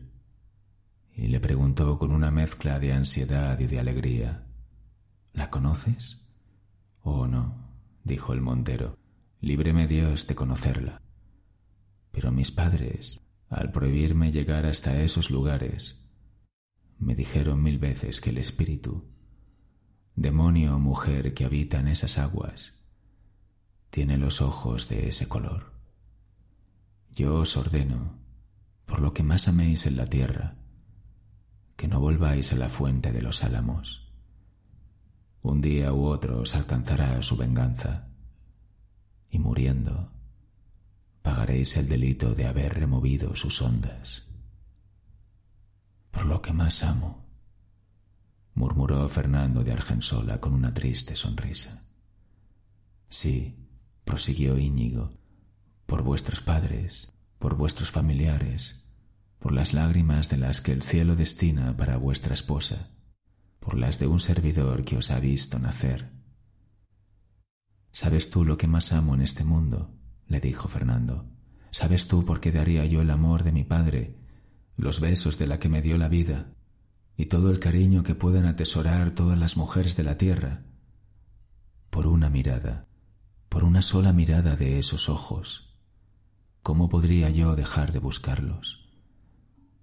y 1.15 1.27
le 1.27 1.39
preguntó 1.39 1.99
con 1.99 2.13
una 2.13 2.31
mezcla 2.31 2.79
de 2.79 2.95
ansiedad 2.95 3.61
y 3.61 3.67
de 3.67 3.79
alegría 3.79 4.47
¿La 5.35 5.51
conoces? 5.51 6.27
Oh, 7.03 7.27
no, 7.27 7.55
dijo 8.05 8.33
el 8.33 8.41
montero, 8.41 8.97
líbreme 9.43 9.87
Dios 9.87 10.27
de 10.27 10.35
conocerla. 10.35 11.03
Pero 12.11 12.33
mis 12.33 12.51
padres, 12.51 13.21
al 13.51 13.71
prohibirme 13.71 14.33
llegar 14.33 14.65
hasta 14.65 14.99
esos 15.03 15.31
lugares, 15.31 16.09
me 16.99 17.15
dijeron 17.15 17.63
mil 17.63 17.79
veces 17.79 18.23
que 18.23 18.31
el 18.31 18.39
espíritu, 18.39 19.05
demonio 20.17 20.77
o 20.77 20.79
mujer 20.79 21.35
que 21.35 21.45
habita 21.45 21.81
en 21.81 21.89
esas 21.89 22.17
aguas, 22.17 22.82
tiene 23.93 24.17
los 24.17 24.41
ojos 24.41 24.89
de 24.89 25.11
ese 25.11 25.29
color. 25.29 25.71
Yo 27.11 27.35
os 27.41 27.59
ordeno, 27.59 28.17
por 28.87 29.01
lo 29.01 29.13
que 29.13 29.23
más 29.23 29.49
améis 29.49 29.85
en 29.85 29.99
la 29.99 30.07
tierra, 30.07 30.57
que 31.77 31.89
no 31.89 32.01
volváis 32.01 32.55
a 32.55 32.57
la 32.57 32.71
fuente 32.71 33.13
de 33.13 33.21
los 33.21 33.45
álamos. 33.45 34.11
Un 35.43 35.61
día 35.61 35.93
u 35.93 36.07
otro 36.07 36.41
os 36.41 36.55
alcanzará 36.55 37.21
su 37.21 37.37
venganza, 37.37 38.09
y 39.29 39.39
muriendo, 39.39 40.11
pagaréis 41.21 41.77
el 41.77 41.87
delito 41.87 42.35
de 42.35 42.47
haber 42.47 42.73
removido 42.73 43.37
sus 43.37 43.61
ondas. 43.61 44.27
Por 46.11 46.25
lo 46.25 46.41
que 46.41 46.55
más 46.55 46.83
amo, 46.83 47.27
murmuró 48.55 49.07
Fernando 49.11 49.63
de 49.63 49.73
Argensola 49.73 50.41
con 50.41 50.55
una 50.55 50.73
triste 50.73 51.15
sonrisa. 51.15 51.83
Sí, 53.11 53.62
prosiguió 54.05 54.59
Íñigo, 54.59 55.13
por 55.87 56.03
vuestros 56.03 56.41
padres, 56.41 57.13
por 57.39 57.57
vuestros 57.57 57.91
familiares, 57.91 58.85
por 59.39 59.53
las 59.53 59.75
lágrimas 59.75 60.29
de 60.29 60.37
las 60.37 60.61
que 60.61 60.73
el 60.73 60.83
cielo 60.83 61.17
destina 61.17 61.77
para 61.77 61.97
vuestra 61.97 62.35
esposa, 62.35 62.91
por 63.59 63.77
las 63.77 63.99
de 63.99 64.07
un 64.07 64.21
servidor 64.21 64.85
que 64.85 64.97
os 64.97 65.11
ha 65.11 65.21
visto 65.21 65.59
nacer. 65.59 66.11
¿Sabes 67.91 68.31
tú 68.31 68.45
lo 68.45 68.57
que 68.57 68.67
más 68.67 68.93
amo 68.93 69.15
en 69.15 69.23
este 69.23 69.45
mundo? 69.45 69.95
le 70.27 70.41
dijo 70.41 70.69
Fernando. 70.69 71.29
¿Sabes 71.71 72.07
tú 72.07 72.25
por 72.25 72.41
qué 72.41 72.53
daría 72.53 72.85
yo 72.87 73.03
el 73.03 73.11
amor 73.11 73.45
de 73.45 73.53
mi 73.53 73.65
padre, 73.65 74.19
los 74.77 75.01
besos 75.01 75.39
de 75.39 75.47
la 75.47 75.59
que 75.59 75.69
me 75.69 75.83
dio 75.83 75.99
la 75.99 76.09
vida, 76.09 76.55
y 77.17 77.27
todo 77.27 77.51
el 77.51 77.59
cariño 77.59 78.03
que 78.03 78.15
puedan 78.15 78.47
atesorar 78.47 79.11
todas 79.11 79.39
las 79.39 79.57
mujeres 79.57 79.97
de 79.97 80.05
la 80.05 80.17
tierra? 80.17 80.63
Por 81.91 82.07
una 82.07 82.31
mirada, 82.31 82.87
por 83.53 83.65
una 83.65 83.83
sola 83.83 84.15
mirada 84.15 84.57
de 84.57 84.79
esos 84.79 85.11
ojos. 85.11 85.77
¿Cómo 86.63 86.89
podría 86.89 87.29
yo 87.29 87.55
dejar 87.55 87.93
de 87.93 87.99
buscarlos? 87.99 88.89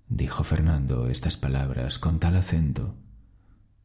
Dijo 0.08 0.44
Fernando 0.44 1.08
estas 1.08 1.38
palabras 1.38 2.00
con 2.00 2.18
tal 2.20 2.36
acento 2.36 2.96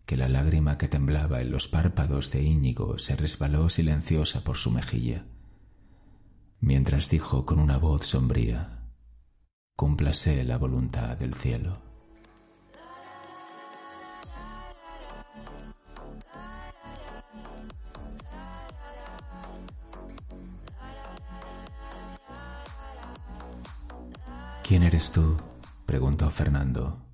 que 0.07 0.17
la 0.17 0.31
lágrima 0.31 0.79
que 0.79 0.89
temblaba 0.89 1.43
en 1.43 1.51
los 1.51 1.69
párpados 1.69 2.31
de 2.31 2.43
Íñigo 2.43 2.97
se 2.97 3.15
resbaló 3.15 3.69
silenciosa 3.69 4.43
por 4.43 4.57
su 4.57 4.71
mejilla, 4.71 5.27
mientras 6.61 7.11
dijo 7.11 7.45
con 7.45 7.59
una 7.59 7.77
voz 7.77 8.07
sombría, 8.07 8.89
Cúmplase 9.77 10.45
la 10.45 10.57
voluntad 10.57 11.19
del 11.19 11.35
cielo. 11.35 11.94
¿Quién 24.67 24.83
eres 24.83 25.13
tú? 25.13 25.37
preguntó 25.85 26.31
Fernando. 26.31 27.05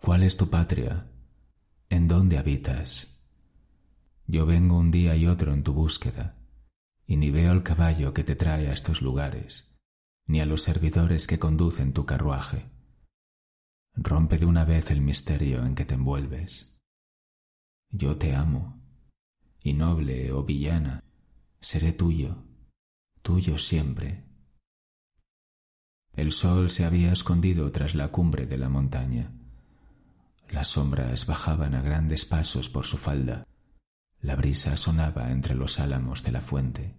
¿Cuál 0.00 0.24
es 0.24 0.36
tu 0.36 0.50
patria? 0.50 1.06
¿En 1.88 2.08
dónde 2.08 2.38
habitas? 2.38 3.22
Yo 4.26 4.46
vengo 4.46 4.76
un 4.76 4.90
día 4.90 5.14
y 5.14 5.28
otro 5.28 5.52
en 5.52 5.62
tu 5.62 5.72
búsqueda, 5.74 6.36
y 7.06 7.16
ni 7.16 7.30
veo 7.30 7.52
el 7.52 7.62
caballo 7.62 8.12
que 8.12 8.24
te 8.24 8.34
trae 8.34 8.66
a 8.66 8.72
estos 8.72 9.00
lugares, 9.00 9.72
ni 10.26 10.40
a 10.40 10.46
los 10.46 10.62
servidores 10.62 11.28
que 11.28 11.38
conducen 11.38 11.92
tu 11.92 12.04
carruaje. 12.04 12.68
Rompe 13.94 14.36
de 14.36 14.46
una 14.46 14.64
vez 14.64 14.90
el 14.90 15.00
misterio 15.00 15.64
en 15.64 15.76
que 15.76 15.84
te 15.84 15.94
envuelves. 15.94 16.80
Yo 17.90 18.18
te 18.18 18.34
amo, 18.34 18.82
y 19.62 19.72
noble 19.72 20.32
o 20.32 20.42
villana, 20.42 21.04
seré 21.60 21.92
tuyo, 21.92 22.42
tuyo 23.22 23.56
siempre. 23.56 24.27
El 26.14 26.32
sol 26.32 26.70
se 26.70 26.84
había 26.84 27.12
escondido 27.12 27.70
tras 27.70 27.94
la 27.94 28.08
cumbre 28.08 28.46
de 28.46 28.58
la 28.58 28.68
montaña. 28.68 29.30
Las 30.50 30.68
sombras 30.68 31.26
bajaban 31.26 31.74
a 31.74 31.82
grandes 31.82 32.24
pasos 32.24 32.68
por 32.68 32.86
su 32.86 32.96
falda. 32.96 33.46
La 34.20 34.34
brisa 34.34 34.76
sonaba 34.76 35.30
entre 35.30 35.54
los 35.54 35.78
álamos 35.78 36.22
de 36.22 36.32
la 36.32 36.40
fuente. 36.40 36.96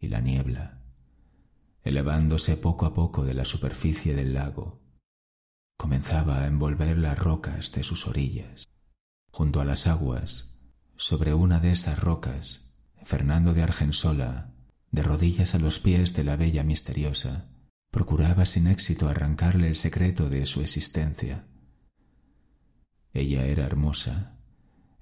Y 0.00 0.08
la 0.08 0.20
niebla, 0.20 0.80
elevándose 1.84 2.56
poco 2.56 2.86
a 2.86 2.94
poco 2.94 3.24
de 3.24 3.34
la 3.34 3.44
superficie 3.44 4.14
del 4.14 4.34
lago, 4.34 4.80
comenzaba 5.76 6.38
a 6.38 6.46
envolver 6.46 6.96
las 6.96 7.18
rocas 7.18 7.72
de 7.72 7.82
sus 7.82 8.06
orillas. 8.06 8.68
Junto 9.30 9.60
a 9.60 9.64
las 9.64 9.86
aguas, 9.86 10.58
sobre 10.96 11.34
una 11.34 11.60
de 11.60 11.72
esas 11.72 11.98
rocas, 11.98 12.72
Fernando 13.02 13.54
de 13.54 13.62
Argensola, 13.62 14.54
de 14.90 15.02
rodillas 15.02 15.54
a 15.54 15.58
los 15.58 15.78
pies 15.78 16.14
de 16.14 16.24
la 16.24 16.36
bella 16.36 16.62
misteriosa, 16.62 17.48
procuraba 17.92 18.46
sin 18.46 18.68
éxito 18.68 19.06
arrancarle 19.06 19.68
el 19.68 19.76
secreto 19.76 20.30
de 20.30 20.46
su 20.46 20.62
existencia. 20.62 21.46
Ella 23.12 23.44
era 23.44 23.66
hermosa, 23.66 24.38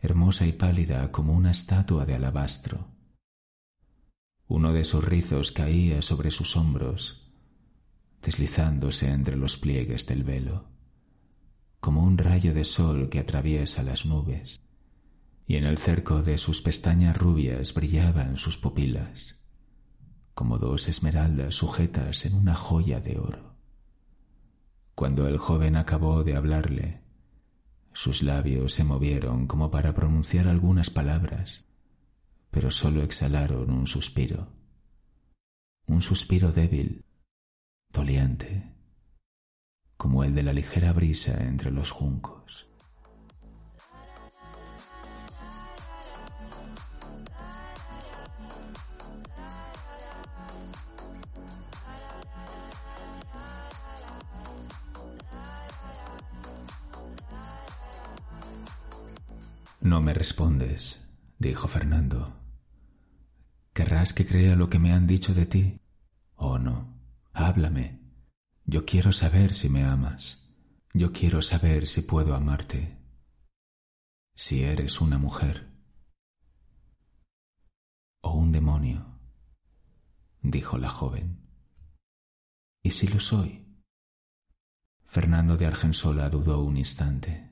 hermosa 0.00 0.44
y 0.44 0.53
pálida 0.53 1.12
como 1.12 1.33
una 1.33 1.53
estatua 1.53 2.05
de 2.05 2.16
alabastro. 2.16 2.88
Uno 4.48 4.72
de 4.72 4.85
sus 4.85 5.05
rizos 5.05 5.53
caía 5.53 6.03
sobre 6.03 6.33
sus 6.33 6.57
hombros, 6.57 7.33
deslizándose 8.22 9.09
entre 9.09 9.37
los 9.37 9.57
pliegues 9.57 10.05
del 10.07 10.24
velo, 10.24 10.68
como 11.79 12.03
un 12.03 12.18
rayo 12.18 12.53
de 12.53 12.64
sol 12.64 13.09
que 13.09 13.20
atraviesa 13.20 13.85
las 13.85 14.05
nubes, 14.05 14.62
y 15.46 15.55
en 15.55 15.64
el 15.64 15.79
cerco 15.79 16.22
de 16.22 16.38
sus 16.38 16.61
pestañas 16.61 17.16
rubias 17.16 17.72
brillaban 17.72 18.37
sus 18.37 18.59
pupilas 18.59 19.39
como 20.40 20.57
dos 20.57 20.88
esmeraldas 20.88 21.55
sujetas 21.55 22.24
en 22.24 22.35
una 22.35 22.55
joya 22.55 22.98
de 22.98 23.18
oro. 23.18 23.57
Cuando 24.94 25.29
el 25.29 25.37
joven 25.37 25.76
acabó 25.76 26.24
de 26.24 26.35
hablarle, 26.35 27.03
sus 27.92 28.22
labios 28.22 28.72
se 28.72 28.83
movieron 28.83 29.46
como 29.46 29.70
para 29.70 29.92
pronunciar 29.92 30.48
algunas 30.48 30.88
palabras, 30.88 31.66
pero 32.50 32.70
sólo 32.70 33.03
exhalaron 33.03 33.70
un 33.70 33.87
suspiro, 33.87 34.48
un 35.87 36.00
suspiro 36.00 36.53
débil, 36.53 37.05
doliente, 37.92 38.72
como 39.98 40.24
el 40.24 40.35
de 40.35 40.42
la 40.42 40.55
ligera 40.55 40.94
brisa 40.94 41.44
entre 41.44 41.70
los 41.70 41.90
juncos. 41.90 42.69
No 59.80 60.02
me 60.02 60.12
respondes, 60.12 61.08
dijo 61.38 61.66
Fernando. 61.66 62.36
¿Querrás 63.72 64.12
que 64.12 64.26
crea 64.26 64.54
lo 64.54 64.68
que 64.68 64.78
me 64.78 64.92
han 64.92 65.06
dicho 65.06 65.32
de 65.32 65.46
ti? 65.46 65.80
Oh, 66.34 66.58
no. 66.58 67.00
Háblame. 67.32 67.98
Yo 68.66 68.84
quiero 68.84 69.12
saber 69.12 69.54
si 69.54 69.70
me 69.70 69.84
amas. 69.84 70.54
Yo 70.92 71.12
quiero 71.12 71.40
saber 71.40 71.86
si 71.86 72.02
puedo 72.02 72.34
amarte. 72.34 72.98
Si 74.34 74.64
eres 74.64 75.00
una 75.00 75.16
mujer. 75.16 75.70
O 78.20 78.32
un 78.32 78.52
demonio, 78.52 79.18
dijo 80.42 80.76
la 80.76 80.90
joven. 80.90 81.48
¿Y 82.82 82.90
si 82.90 83.08
lo 83.08 83.18
soy? 83.18 83.66
Fernando 85.06 85.56
de 85.56 85.66
Argensola 85.66 86.28
dudó 86.28 86.60
un 86.62 86.76
instante. 86.76 87.49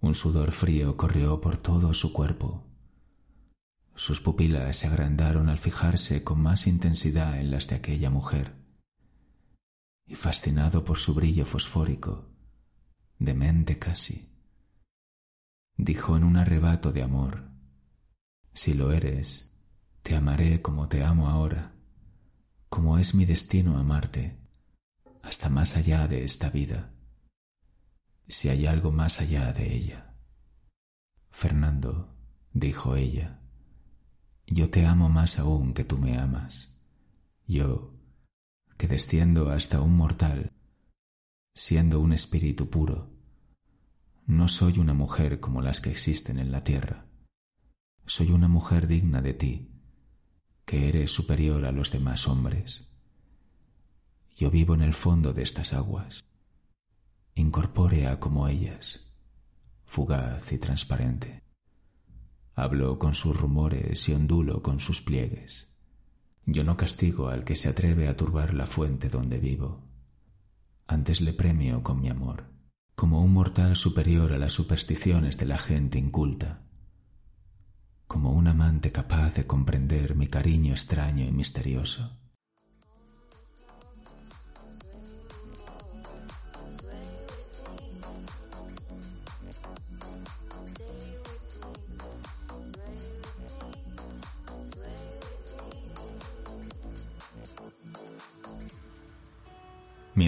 Un 0.00 0.14
sudor 0.14 0.52
frío 0.52 0.96
corrió 0.96 1.40
por 1.40 1.56
todo 1.56 1.94
su 1.94 2.12
cuerpo. 2.12 2.64
Sus 3.94 4.20
pupilas 4.20 4.76
se 4.76 4.86
agrandaron 4.86 5.48
al 5.48 5.58
fijarse 5.58 6.22
con 6.22 6.40
más 6.40 6.66
intensidad 6.66 7.38
en 7.38 7.50
las 7.50 7.66
de 7.68 7.76
aquella 7.76 8.10
mujer. 8.10 8.54
Y 10.06 10.14
fascinado 10.14 10.84
por 10.84 10.98
su 10.98 11.14
brillo 11.14 11.46
fosfórico, 11.46 12.28
demente 13.18 13.78
casi, 13.78 14.30
dijo 15.76 16.16
en 16.16 16.24
un 16.24 16.36
arrebato 16.36 16.92
de 16.92 17.02
amor, 17.02 17.50
Si 18.52 18.74
lo 18.74 18.92
eres, 18.92 19.52
te 20.02 20.14
amaré 20.14 20.62
como 20.62 20.88
te 20.88 21.02
amo 21.02 21.28
ahora, 21.28 21.74
como 22.68 22.98
es 22.98 23.14
mi 23.14 23.24
destino 23.24 23.78
amarte, 23.78 24.38
hasta 25.22 25.48
más 25.48 25.76
allá 25.76 26.06
de 26.06 26.24
esta 26.24 26.50
vida 26.50 26.95
si 28.28 28.48
hay 28.48 28.66
algo 28.66 28.90
más 28.90 29.20
allá 29.20 29.52
de 29.52 29.74
ella. 29.74 30.14
Fernando, 31.30 32.14
dijo 32.52 32.96
ella, 32.96 33.40
yo 34.46 34.70
te 34.70 34.86
amo 34.86 35.08
más 35.08 35.38
aún 35.38 35.74
que 35.74 35.84
tú 35.84 35.98
me 35.98 36.18
amas. 36.18 36.76
Yo, 37.46 37.94
que 38.76 38.88
desciendo 38.88 39.50
hasta 39.50 39.80
un 39.80 39.96
mortal, 39.96 40.52
siendo 41.54 42.00
un 42.00 42.12
espíritu 42.12 42.68
puro, 42.68 43.10
no 44.26 44.48
soy 44.48 44.78
una 44.78 44.94
mujer 44.94 45.38
como 45.38 45.62
las 45.62 45.80
que 45.80 45.90
existen 45.90 46.38
en 46.38 46.50
la 46.50 46.64
tierra. 46.64 47.06
Soy 48.06 48.30
una 48.30 48.48
mujer 48.48 48.86
digna 48.86 49.22
de 49.22 49.34
ti, 49.34 49.70
que 50.64 50.88
eres 50.88 51.12
superior 51.12 51.64
a 51.64 51.72
los 51.72 51.92
demás 51.92 52.26
hombres. 52.26 52.88
Yo 54.36 54.50
vivo 54.50 54.74
en 54.74 54.82
el 54.82 54.94
fondo 54.94 55.32
de 55.32 55.42
estas 55.42 55.72
aguas 55.72 56.26
incorpórea 57.36 58.18
como 58.18 58.48
ellas, 58.48 59.12
fugaz 59.84 60.52
y 60.52 60.58
transparente. 60.58 61.42
Hablo 62.54 62.98
con 62.98 63.14
sus 63.14 63.38
rumores 63.38 64.08
y 64.08 64.14
ondulo 64.14 64.62
con 64.62 64.80
sus 64.80 65.02
pliegues. 65.02 65.68
Yo 66.46 66.64
no 66.64 66.78
castigo 66.78 67.28
al 67.28 67.44
que 67.44 67.54
se 67.54 67.68
atreve 67.68 68.08
a 68.08 68.16
turbar 68.16 68.54
la 68.54 68.66
fuente 68.66 69.10
donde 69.10 69.38
vivo. 69.38 69.82
Antes 70.86 71.20
le 71.20 71.34
premio 71.34 71.82
con 71.82 72.00
mi 72.00 72.08
amor, 72.08 72.46
como 72.94 73.22
un 73.22 73.34
mortal 73.34 73.76
superior 73.76 74.32
a 74.32 74.38
las 74.38 74.52
supersticiones 74.54 75.36
de 75.36 75.44
la 75.46 75.58
gente 75.58 75.98
inculta. 75.98 76.62
como 78.06 78.32
un 78.32 78.46
amante 78.48 78.92
capaz 78.92 79.34
de 79.34 79.46
comprender 79.46 80.14
mi 80.14 80.28
cariño 80.28 80.72
extraño 80.72 81.24
y 81.26 81.32
misterioso. 81.32 82.16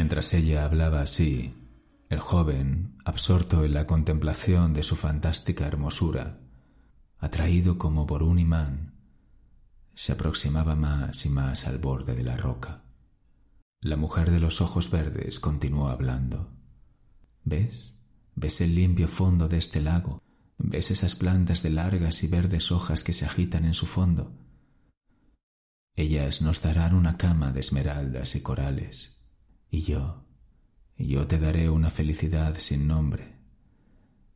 Mientras 0.08 0.32
ella 0.32 0.64
hablaba 0.64 1.02
así, 1.02 1.52
el 2.08 2.18
joven, 2.18 2.96
absorto 3.04 3.62
en 3.62 3.74
la 3.74 3.86
contemplación 3.86 4.72
de 4.72 4.82
su 4.82 4.96
fantástica 4.96 5.66
hermosura, 5.66 6.40
atraído 7.18 7.76
como 7.76 8.06
por 8.06 8.22
un 8.22 8.38
imán, 8.38 8.94
se 9.94 10.12
aproximaba 10.12 10.76
más 10.76 11.26
y 11.26 11.28
más 11.28 11.66
al 11.66 11.76
borde 11.76 12.14
de 12.14 12.22
la 12.22 12.38
roca. 12.38 12.84
La 13.82 13.98
mujer 13.98 14.30
de 14.30 14.40
los 14.40 14.62
ojos 14.62 14.90
verdes 14.90 15.40
continuó 15.40 15.90
hablando. 15.90 16.56
¿Ves? 17.44 17.98
¿Ves 18.34 18.62
el 18.62 18.74
limpio 18.74 19.08
fondo 19.08 19.46
de 19.46 19.58
este 19.58 19.82
lago? 19.82 20.22
¿Ves 20.56 20.90
esas 20.90 21.16
plantas 21.16 21.62
de 21.62 21.68
largas 21.68 22.24
y 22.24 22.28
verdes 22.28 22.72
hojas 22.72 23.04
que 23.04 23.12
se 23.12 23.26
agitan 23.26 23.66
en 23.66 23.74
su 23.74 23.84
fondo? 23.84 24.32
Ellas 25.96 26.40
nos 26.40 26.62
darán 26.62 26.94
una 26.94 27.18
cama 27.18 27.52
de 27.52 27.60
esmeraldas 27.60 28.36
y 28.36 28.40
corales 28.40 29.17
y 29.70 29.82
yo, 29.82 30.24
yo 30.96 31.26
te 31.26 31.38
daré 31.38 31.70
una 31.70 31.90
felicidad 31.90 32.56
sin 32.58 32.86
nombre, 32.86 33.36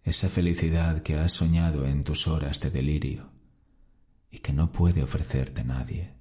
esa 0.05 0.29
felicidad 0.29 1.03
que 1.03 1.17
has 1.17 1.33
soñado 1.33 1.87
en 1.87 2.05
tus 2.05 2.27
horas 2.27 2.61
de 2.61 2.71
delirio 2.71 3.31
y 4.31 4.39
que 4.39 4.53
no 4.53 4.73
puede 4.73 5.03
ofrecerte 5.03 5.65
nadie. 5.65 6.15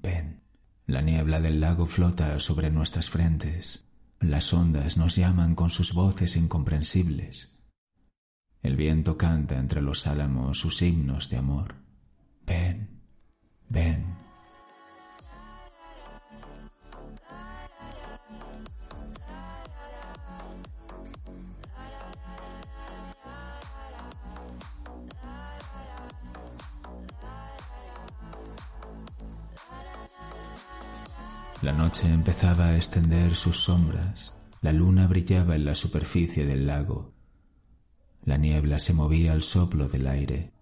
Ven, 0.00 0.42
la 0.86 1.02
niebla 1.02 1.40
del 1.40 1.60
lago 1.60 1.86
flota 1.86 2.38
sobre 2.40 2.70
nuestras 2.70 3.10
frentes, 3.10 3.84
las 4.20 4.52
ondas 4.52 4.96
nos 4.96 5.16
llaman 5.16 5.54
con 5.54 5.70
sus 5.70 5.92
voces 5.92 6.36
incomprensibles, 6.36 7.58
el 8.62 8.76
viento 8.76 9.16
canta 9.16 9.58
entre 9.58 9.80
los 9.80 10.06
álamos 10.06 10.58
sus 10.58 10.82
himnos 10.82 11.28
de 11.30 11.36
amor. 11.36 11.76
Ven, 12.44 13.00
ven. 13.68 14.27
La 31.60 31.72
noche 31.72 32.06
empezaba 32.06 32.66
a 32.66 32.76
extender 32.76 33.34
sus 33.34 33.64
sombras, 33.64 34.32
la 34.62 34.72
luna 34.72 35.08
brillaba 35.08 35.56
en 35.56 35.64
la 35.64 35.74
superficie 35.74 36.46
del 36.46 36.68
lago, 36.68 37.14
la 38.24 38.36
niebla 38.36 38.78
se 38.78 38.92
movía 38.92 39.32
al 39.32 39.42
soplo 39.42 39.88
del 39.88 40.06
aire, 40.06 40.52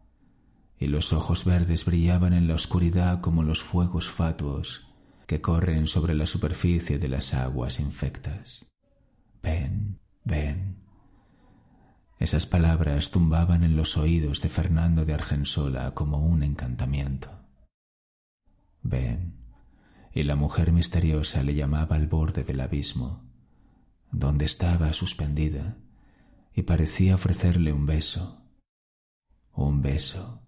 y 0.79 0.87
los 0.87 1.13
ojos 1.13 1.45
verdes 1.45 1.85
brillaban 1.85 2.33
en 2.33 2.49
la 2.49 2.55
oscuridad 2.55 3.21
como 3.21 3.43
los 3.43 3.63
fuegos 3.63 4.09
fatuos 4.09 4.87
que 5.27 5.43
corren 5.43 5.87
sobre 5.87 6.15
la 6.15 6.25
superficie 6.25 6.99
de 6.99 7.09
las 7.09 7.35
aguas 7.35 7.79
infectas. 7.79 8.65
Ven, 9.43 9.99
ven. 10.25 10.77
Esas 12.19 12.47
palabras 12.47 13.11
tumbaban 13.11 13.65
en 13.65 13.77
los 13.77 13.99
oídos 13.99 14.41
de 14.41 14.49
Fernando 14.49 15.05
de 15.05 15.13
Argensola 15.13 15.93
como 15.93 16.25
un 16.25 16.43
encantamiento. 16.43 17.31
Ven, 18.83 19.46
y 20.17 20.23
la 20.23 20.35
mujer 20.35 20.73
misteriosa 20.73 21.43
le 21.43 21.55
llamaba 21.55 21.95
al 21.95 22.07
borde 22.07 22.43
del 22.43 22.63
abismo, 22.63 23.23
donde 24.11 24.47
estaba 24.47 24.95
suspendida, 24.95 25.77
y 26.55 26.63
parecía 26.63 27.17
ofrecerle 27.17 27.71
un 27.71 27.85
beso. 27.85 28.41
Un 29.53 29.83
beso. 29.83 30.41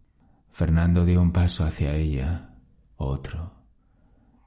Fernando 0.51 1.05
dio 1.05 1.21
un 1.21 1.33
paso 1.33 1.65
hacia 1.65 1.95
ella, 1.95 2.55
otro, 2.97 3.63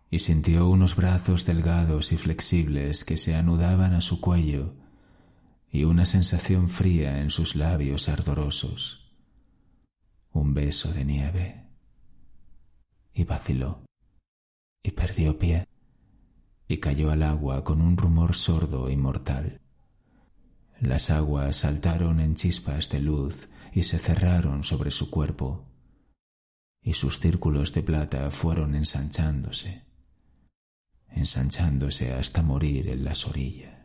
y 0.10 0.18
sintió 0.18 0.68
unos 0.68 0.96
brazos 0.96 1.46
delgados 1.46 2.12
y 2.12 2.18
flexibles 2.18 3.06
que 3.06 3.18
se 3.18 3.36
anudaban 3.36 3.94
a 3.94 4.02
su 4.02 4.22
cuello 4.22 4.74
y 5.72 5.84
una 5.84 6.08
sensación 6.08 6.68
fría 6.68 7.22
en 7.22 7.30
sus 7.30 7.56
labios 7.56 8.10
ardorosos. 8.10 9.14
Un 10.32 10.56
beso 10.56 10.92
de 10.92 11.06
nieve. 11.06 11.68
Y 13.14 13.24
vaciló 13.24 13.84
y 14.84 14.91
perdió 14.91 15.38
pie 15.38 15.67
y 16.67 16.78
cayó 16.78 17.12
al 17.12 17.24
agua 17.24 17.65
con 17.65 17.82
un 17.82 17.98
rumor 17.98 18.34
sordo 18.34 18.89
y 18.89 18.96
mortal. 18.96 19.60
Las 20.80 21.10
aguas 21.10 21.58
saltaron 21.58 22.22
en 22.22 22.36
chispas 22.36 22.89
de 22.89 23.02
luz 23.02 23.50
y 23.74 23.84
se 23.84 24.00
cerraron 24.00 24.63
sobre 24.63 24.91
su 24.91 25.12
cuerpo, 25.12 25.65
y 26.82 26.94
sus 26.94 27.20
círculos 27.20 27.74
de 27.74 27.84
plata 27.84 28.32
fueron 28.32 28.74
ensanchándose, 28.74 29.84
ensanchándose 31.10 32.13
hasta 32.13 32.41
morir 32.41 32.88
en 32.88 33.04
las 33.04 33.28
orillas. 33.28 33.81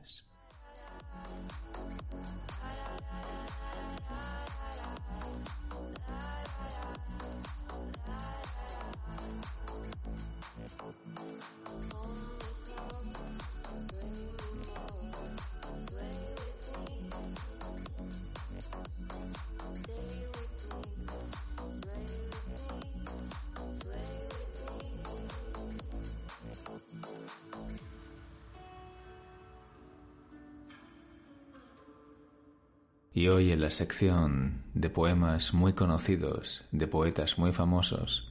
Y 33.17 33.29
hoy 33.29 33.51
en 33.51 33.63
la 33.63 33.71
sección 33.71 34.61
de 34.75 34.91
poemas 34.91 35.55
muy 35.55 35.73
conocidos, 35.73 36.67
de 36.71 36.87
poetas 36.87 37.39
muy 37.39 37.55
famosos, 37.55 38.31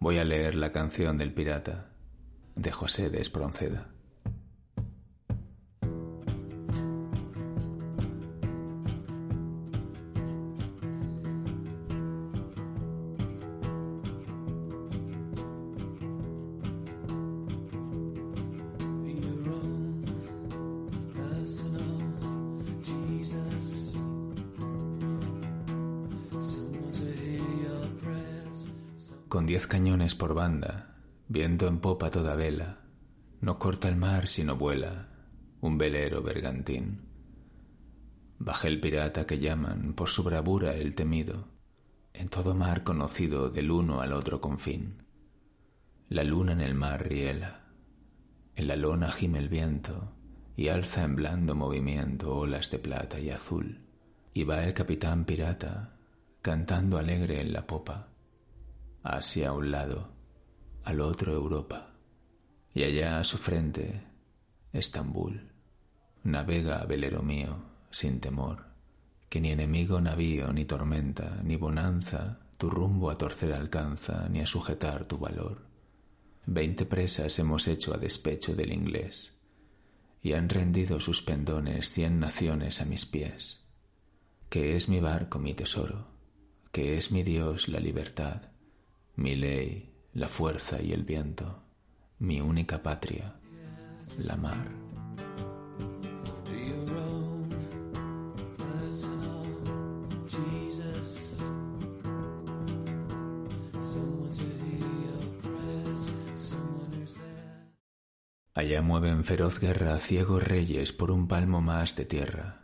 voy 0.00 0.18
a 0.18 0.24
leer 0.24 0.56
la 0.56 0.72
canción 0.72 1.18
del 1.18 1.32
pirata 1.32 1.86
de 2.56 2.72
José 2.72 3.10
de 3.10 3.20
Espronceda. 3.20 3.86
Cañones 29.66 30.14
por 30.14 30.34
banda, 30.34 30.96
viento 31.28 31.66
en 31.66 31.78
popa 31.78 32.10
toda 32.10 32.34
vela, 32.34 32.80
no 33.40 33.58
corta 33.58 33.88
el 33.88 33.96
mar 33.96 34.28
sino 34.28 34.56
vuela, 34.56 35.08
un 35.60 35.78
velero 35.78 36.22
bergantín. 36.22 37.00
Baja 38.38 38.68
el 38.68 38.80
pirata 38.80 39.26
que 39.26 39.38
llaman 39.38 39.94
por 39.94 40.08
su 40.08 40.22
bravura 40.22 40.74
el 40.74 40.94
temido, 40.94 41.48
en 42.12 42.28
todo 42.28 42.54
mar 42.54 42.84
conocido 42.84 43.50
del 43.50 43.70
uno 43.70 44.00
al 44.00 44.12
otro 44.12 44.40
confín. 44.40 45.02
La 46.08 46.24
luna 46.24 46.52
en 46.52 46.60
el 46.60 46.74
mar 46.74 47.08
riela, 47.08 47.64
en 48.54 48.68
la 48.68 48.76
lona 48.76 49.10
gime 49.10 49.38
el 49.38 49.48
viento 49.48 50.12
y 50.56 50.68
alza 50.68 51.02
en 51.02 51.16
blando 51.16 51.54
movimiento 51.54 52.36
olas 52.36 52.70
de 52.70 52.78
plata 52.78 53.18
y 53.18 53.30
azul, 53.30 53.80
y 54.34 54.44
va 54.44 54.64
el 54.64 54.74
capitán 54.74 55.24
pirata 55.24 55.96
cantando 56.42 56.98
alegre 56.98 57.40
en 57.40 57.52
la 57.52 57.66
popa 57.66 58.11
hacia 59.02 59.52
un 59.52 59.70
lado, 59.70 60.08
al 60.84 61.00
otro 61.00 61.32
Europa, 61.32 61.94
y 62.74 62.84
allá 62.84 63.18
a 63.18 63.24
su 63.24 63.38
frente, 63.38 64.02
Estambul. 64.72 65.50
Navega, 66.24 66.84
velero 66.84 67.22
mío, 67.22 67.56
sin 67.90 68.20
temor, 68.20 68.66
que 69.28 69.40
ni 69.40 69.50
enemigo 69.50 70.00
navío, 70.00 70.52
ni 70.52 70.64
tormenta, 70.64 71.40
ni 71.42 71.56
bonanza, 71.56 72.38
tu 72.58 72.70
rumbo 72.70 73.10
a 73.10 73.16
torcer 73.16 73.52
alcanza, 73.52 74.28
ni 74.28 74.40
a 74.40 74.46
sujetar 74.46 75.04
tu 75.06 75.18
valor. 75.18 75.66
Veinte 76.46 76.86
presas 76.86 77.38
hemos 77.38 77.66
hecho 77.66 77.92
a 77.92 77.98
despecho 77.98 78.54
del 78.54 78.72
inglés, 78.72 79.36
y 80.22 80.34
han 80.34 80.48
rendido 80.48 81.00
sus 81.00 81.22
pendones 81.22 81.90
cien 81.90 82.20
naciones 82.20 82.80
a 82.80 82.84
mis 82.84 83.04
pies. 83.04 83.68
Que 84.48 84.76
es 84.76 84.88
mi 84.88 85.00
barco 85.00 85.38
mi 85.38 85.54
tesoro, 85.54 86.06
que 86.70 86.96
es 86.96 87.10
mi 87.10 87.22
Dios 87.22 87.68
la 87.68 87.80
libertad, 87.80 88.51
mi 89.16 89.36
ley, 89.36 89.92
la 90.14 90.28
fuerza 90.28 90.80
y 90.80 90.92
el 90.92 91.04
viento, 91.04 91.62
mi 92.18 92.40
única 92.40 92.82
patria, 92.82 93.34
la 94.18 94.36
mar. 94.36 94.82
Allá 108.54 108.82
mueven 108.82 109.24
feroz 109.24 109.58
guerra 109.58 109.98
ciegos 109.98 110.42
reyes 110.42 110.92
por 110.92 111.10
un 111.10 111.26
palmo 111.26 111.60
más 111.60 111.96
de 111.96 112.04
tierra, 112.04 112.60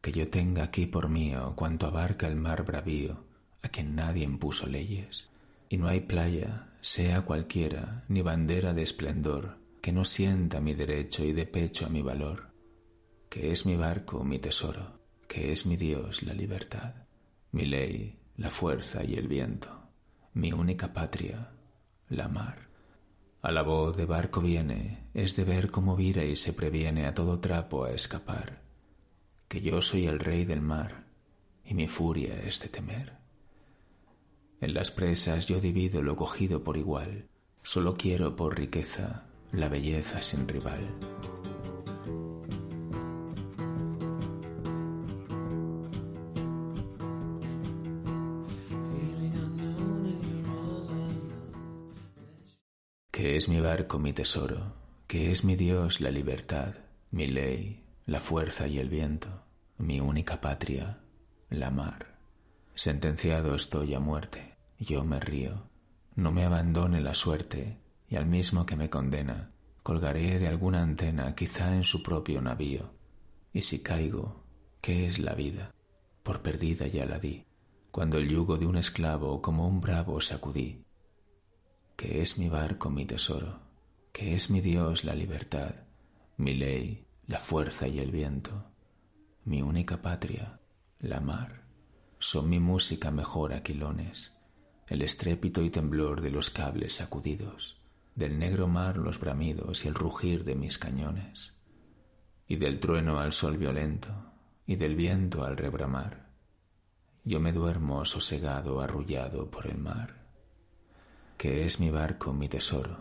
que 0.00 0.12
yo 0.12 0.28
tenga 0.28 0.62
aquí 0.62 0.86
por 0.86 1.08
mío 1.08 1.54
cuanto 1.56 1.86
abarca 1.86 2.26
el 2.26 2.36
mar 2.36 2.64
bravío, 2.64 3.24
a 3.62 3.68
quien 3.68 3.96
nadie 3.96 4.24
impuso 4.24 4.66
leyes. 4.66 5.33
Y 5.68 5.76
no 5.76 5.88
hay 5.88 6.00
playa, 6.00 6.68
sea 6.80 7.22
cualquiera, 7.22 8.04
ni 8.08 8.22
bandera 8.22 8.74
de 8.74 8.82
esplendor, 8.82 9.58
que 9.80 9.92
no 9.92 10.04
sienta 10.04 10.60
mi 10.60 10.74
derecho 10.74 11.24
y 11.24 11.32
de 11.32 11.46
pecho 11.46 11.86
a 11.86 11.88
mi 11.88 12.02
valor, 12.02 12.52
que 13.28 13.52
es 13.52 13.66
mi 13.66 13.76
barco 13.76 14.24
mi 14.24 14.38
tesoro, 14.38 15.00
que 15.28 15.52
es 15.52 15.66
mi 15.66 15.76
Dios 15.76 16.22
la 16.22 16.32
libertad, 16.32 16.94
mi 17.52 17.66
ley, 17.66 18.18
la 18.36 18.50
fuerza 18.50 19.04
y 19.04 19.14
el 19.14 19.28
viento, 19.28 19.68
mi 20.32 20.52
única 20.52 20.92
patria, 20.92 21.50
la 22.08 22.28
mar. 22.28 22.68
A 23.42 23.52
la 23.52 23.62
voz 23.62 23.96
de 23.96 24.06
barco 24.06 24.40
viene, 24.40 25.08
es 25.12 25.36
de 25.36 25.44
ver 25.44 25.70
cómo 25.70 25.96
vira 25.96 26.24
y 26.24 26.36
se 26.36 26.52
previene 26.52 27.06
a 27.06 27.14
todo 27.14 27.40
trapo 27.40 27.84
a 27.84 27.92
escapar, 27.92 28.62
que 29.48 29.60
yo 29.60 29.82
soy 29.82 30.06
el 30.06 30.18
rey 30.18 30.44
del 30.44 30.60
mar 30.60 31.04
y 31.64 31.74
mi 31.74 31.88
furia 31.88 32.40
es 32.40 32.60
de 32.60 32.68
temer. 32.68 33.23
En 34.64 34.72
las 34.72 34.90
presas 34.90 35.46
yo 35.46 35.60
divido 35.60 36.00
lo 36.00 36.16
cogido 36.16 36.64
por 36.64 36.78
igual, 36.78 37.28
solo 37.62 37.92
quiero 37.92 38.34
por 38.34 38.58
riqueza 38.58 39.26
la 39.52 39.68
belleza 39.68 40.22
sin 40.22 40.48
rival. 40.48 40.88
que 53.10 53.36
es 53.36 53.50
mi 53.50 53.60
barco 53.60 53.98
mi 53.98 54.14
tesoro, 54.14 54.72
que 55.06 55.30
es 55.30 55.44
mi 55.44 55.56
Dios 55.56 56.00
la 56.00 56.10
libertad, 56.10 56.74
mi 57.10 57.26
ley, 57.26 57.84
la 58.06 58.18
fuerza 58.18 58.66
y 58.66 58.78
el 58.78 58.88
viento, 58.88 59.28
mi 59.76 60.00
única 60.00 60.40
patria, 60.40 61.00
la 61.50 61.70
mar. 61.70 62.14
Sentenciado 62.74 63.54
estoy 63.54 63.94
a 63.94 64.00
muerte, 64.00 64.53
yo 64.78 65.04
me 65.04 65.20
río, 65.20 65.68
no 66.14 66.32
me 66.32 66.44
abandone 66.44 67.00
la 67.00 67.14
suerte, 67.14 67.78
y 68.08 68.16
al 68.16 68.26
mismo 68.26 68.66
que 68.66 68.76
me 68.76 68.90
condena, 68.90 69.50
colgaré 69.82 70.38
de 70.38 70.48
alguna 70.48 70.82
antena 70.82 71.34
quizá 71.34 71.74
en 71.74 71.84
su 71.84 72.02
propio 72.02 72.40
navío, 72.40 72.92
y 73.52 73.62
si 73.62 73.82
caigo, 73.82 74.44
¿qué 74.80 75.06
es 75.06 75.18
la 75.18 75.34
vida? 75.34 75.74
Por 76.22 76.42
perdida 76.42 76.86
ya 76.86 77.06
la 77.06 77.18
di, 77.18 77.44
cuando 77.90 78.18
el 78.18 78.28
yugo 78.28 78.56
de 78.56 78.66
un 78.66 78.76
esclavo 78.76 79.40
como 79.40 79.68
un 79.68 79.80
bravo 79.80 80.20
sacudí, 80.20 80.84
que 81.96 82.22
es 82.22 82.38
mi 82.38 82.48
barco 82.48 82.90
mi 82.90 83.06
tesoro, 83.06 83.60
que 84.12 84.34
es 84.34 84.50
mi 84.50 84.60
Dios 84.60 85.04
la 85.04 85.14
libertad, 85.14 85.74
mi 86.36 86.54
ley, 86.54 87.06
la 87.26 87.38
fuerza 87.38 87.86
y 87.86 87.98
el 87.98 88.10
viento, 88.10 88.70
mi 89.44 89.62
única 89.62 90.02
patria, 90.02 90.60
la 90.98 91.20
mar. 91.20 91.64
Son 92.18 92.48
mi 92.48 92.58
música 92.58 93.10
mejor 93.10 93.52
aquilones, 93.52 94.33
el 94.88 95.02
estrépito 95.02 95.62
y 95.62 95.70
temblor 95.70 96.20
de 96.20 96.30
los 96.30 96.50
cables 96.50 96.94
sacudidos, 96.94 97.80
del 98.14 98.38
negro 98.38 98.66
mar 98.66 98.96
los 98.96 99.18
bramidos 99.18 99.84
y 99.84 99.88
el 99.88 99.94
rugir 99.94 100.44
de 100.44 100.54
mis 100.54 100.78
cañones, 100.78 101.54
y 102.46 102.56
del 102.56 102.80
trueno 102.80 103.20
al 103.20 103.32
sol 103.32 103.56
violento, 103.56 104.32
y 104.66 104.76
del 104.76 104.96
viento 104.96 105.44
al 105.44 105.56
rebramar. 105.56 106.30
Yo 107.24 107.40
me 107.40 107.52
duermo 107.52 108.04
sosegado, 108.04 108.80
arrullado 108.80 109.50
por 109.50 109.66
el 109.66 109.78
mar 109.78 110.24
que 111.36 111.64
es 111.64 111.80
mi 111.80 111.90
barco 111.90 112.32
mi 112.32 112.48
tesoro, 112.48 112.96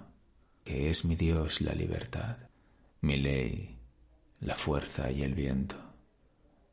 que 0.63 0.89
es 0.89 1.05
mi 1.05 1.15
Dios 1.15 1.61
la 1.61 1.73
libertad, 1.73 2.37
mi 3.01 3.17
ley, 3.17 3.79
la 4.41 4.55
fuerza 4.55 5.11
y 5.11 5.23
el 5.23 5.33
viento, 5.33 5.77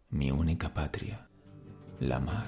mi 0.08 0.30
única 0.30 0.72
patria, 0.72 1.28
la 2.00 2.18
mar. 2.18 2.46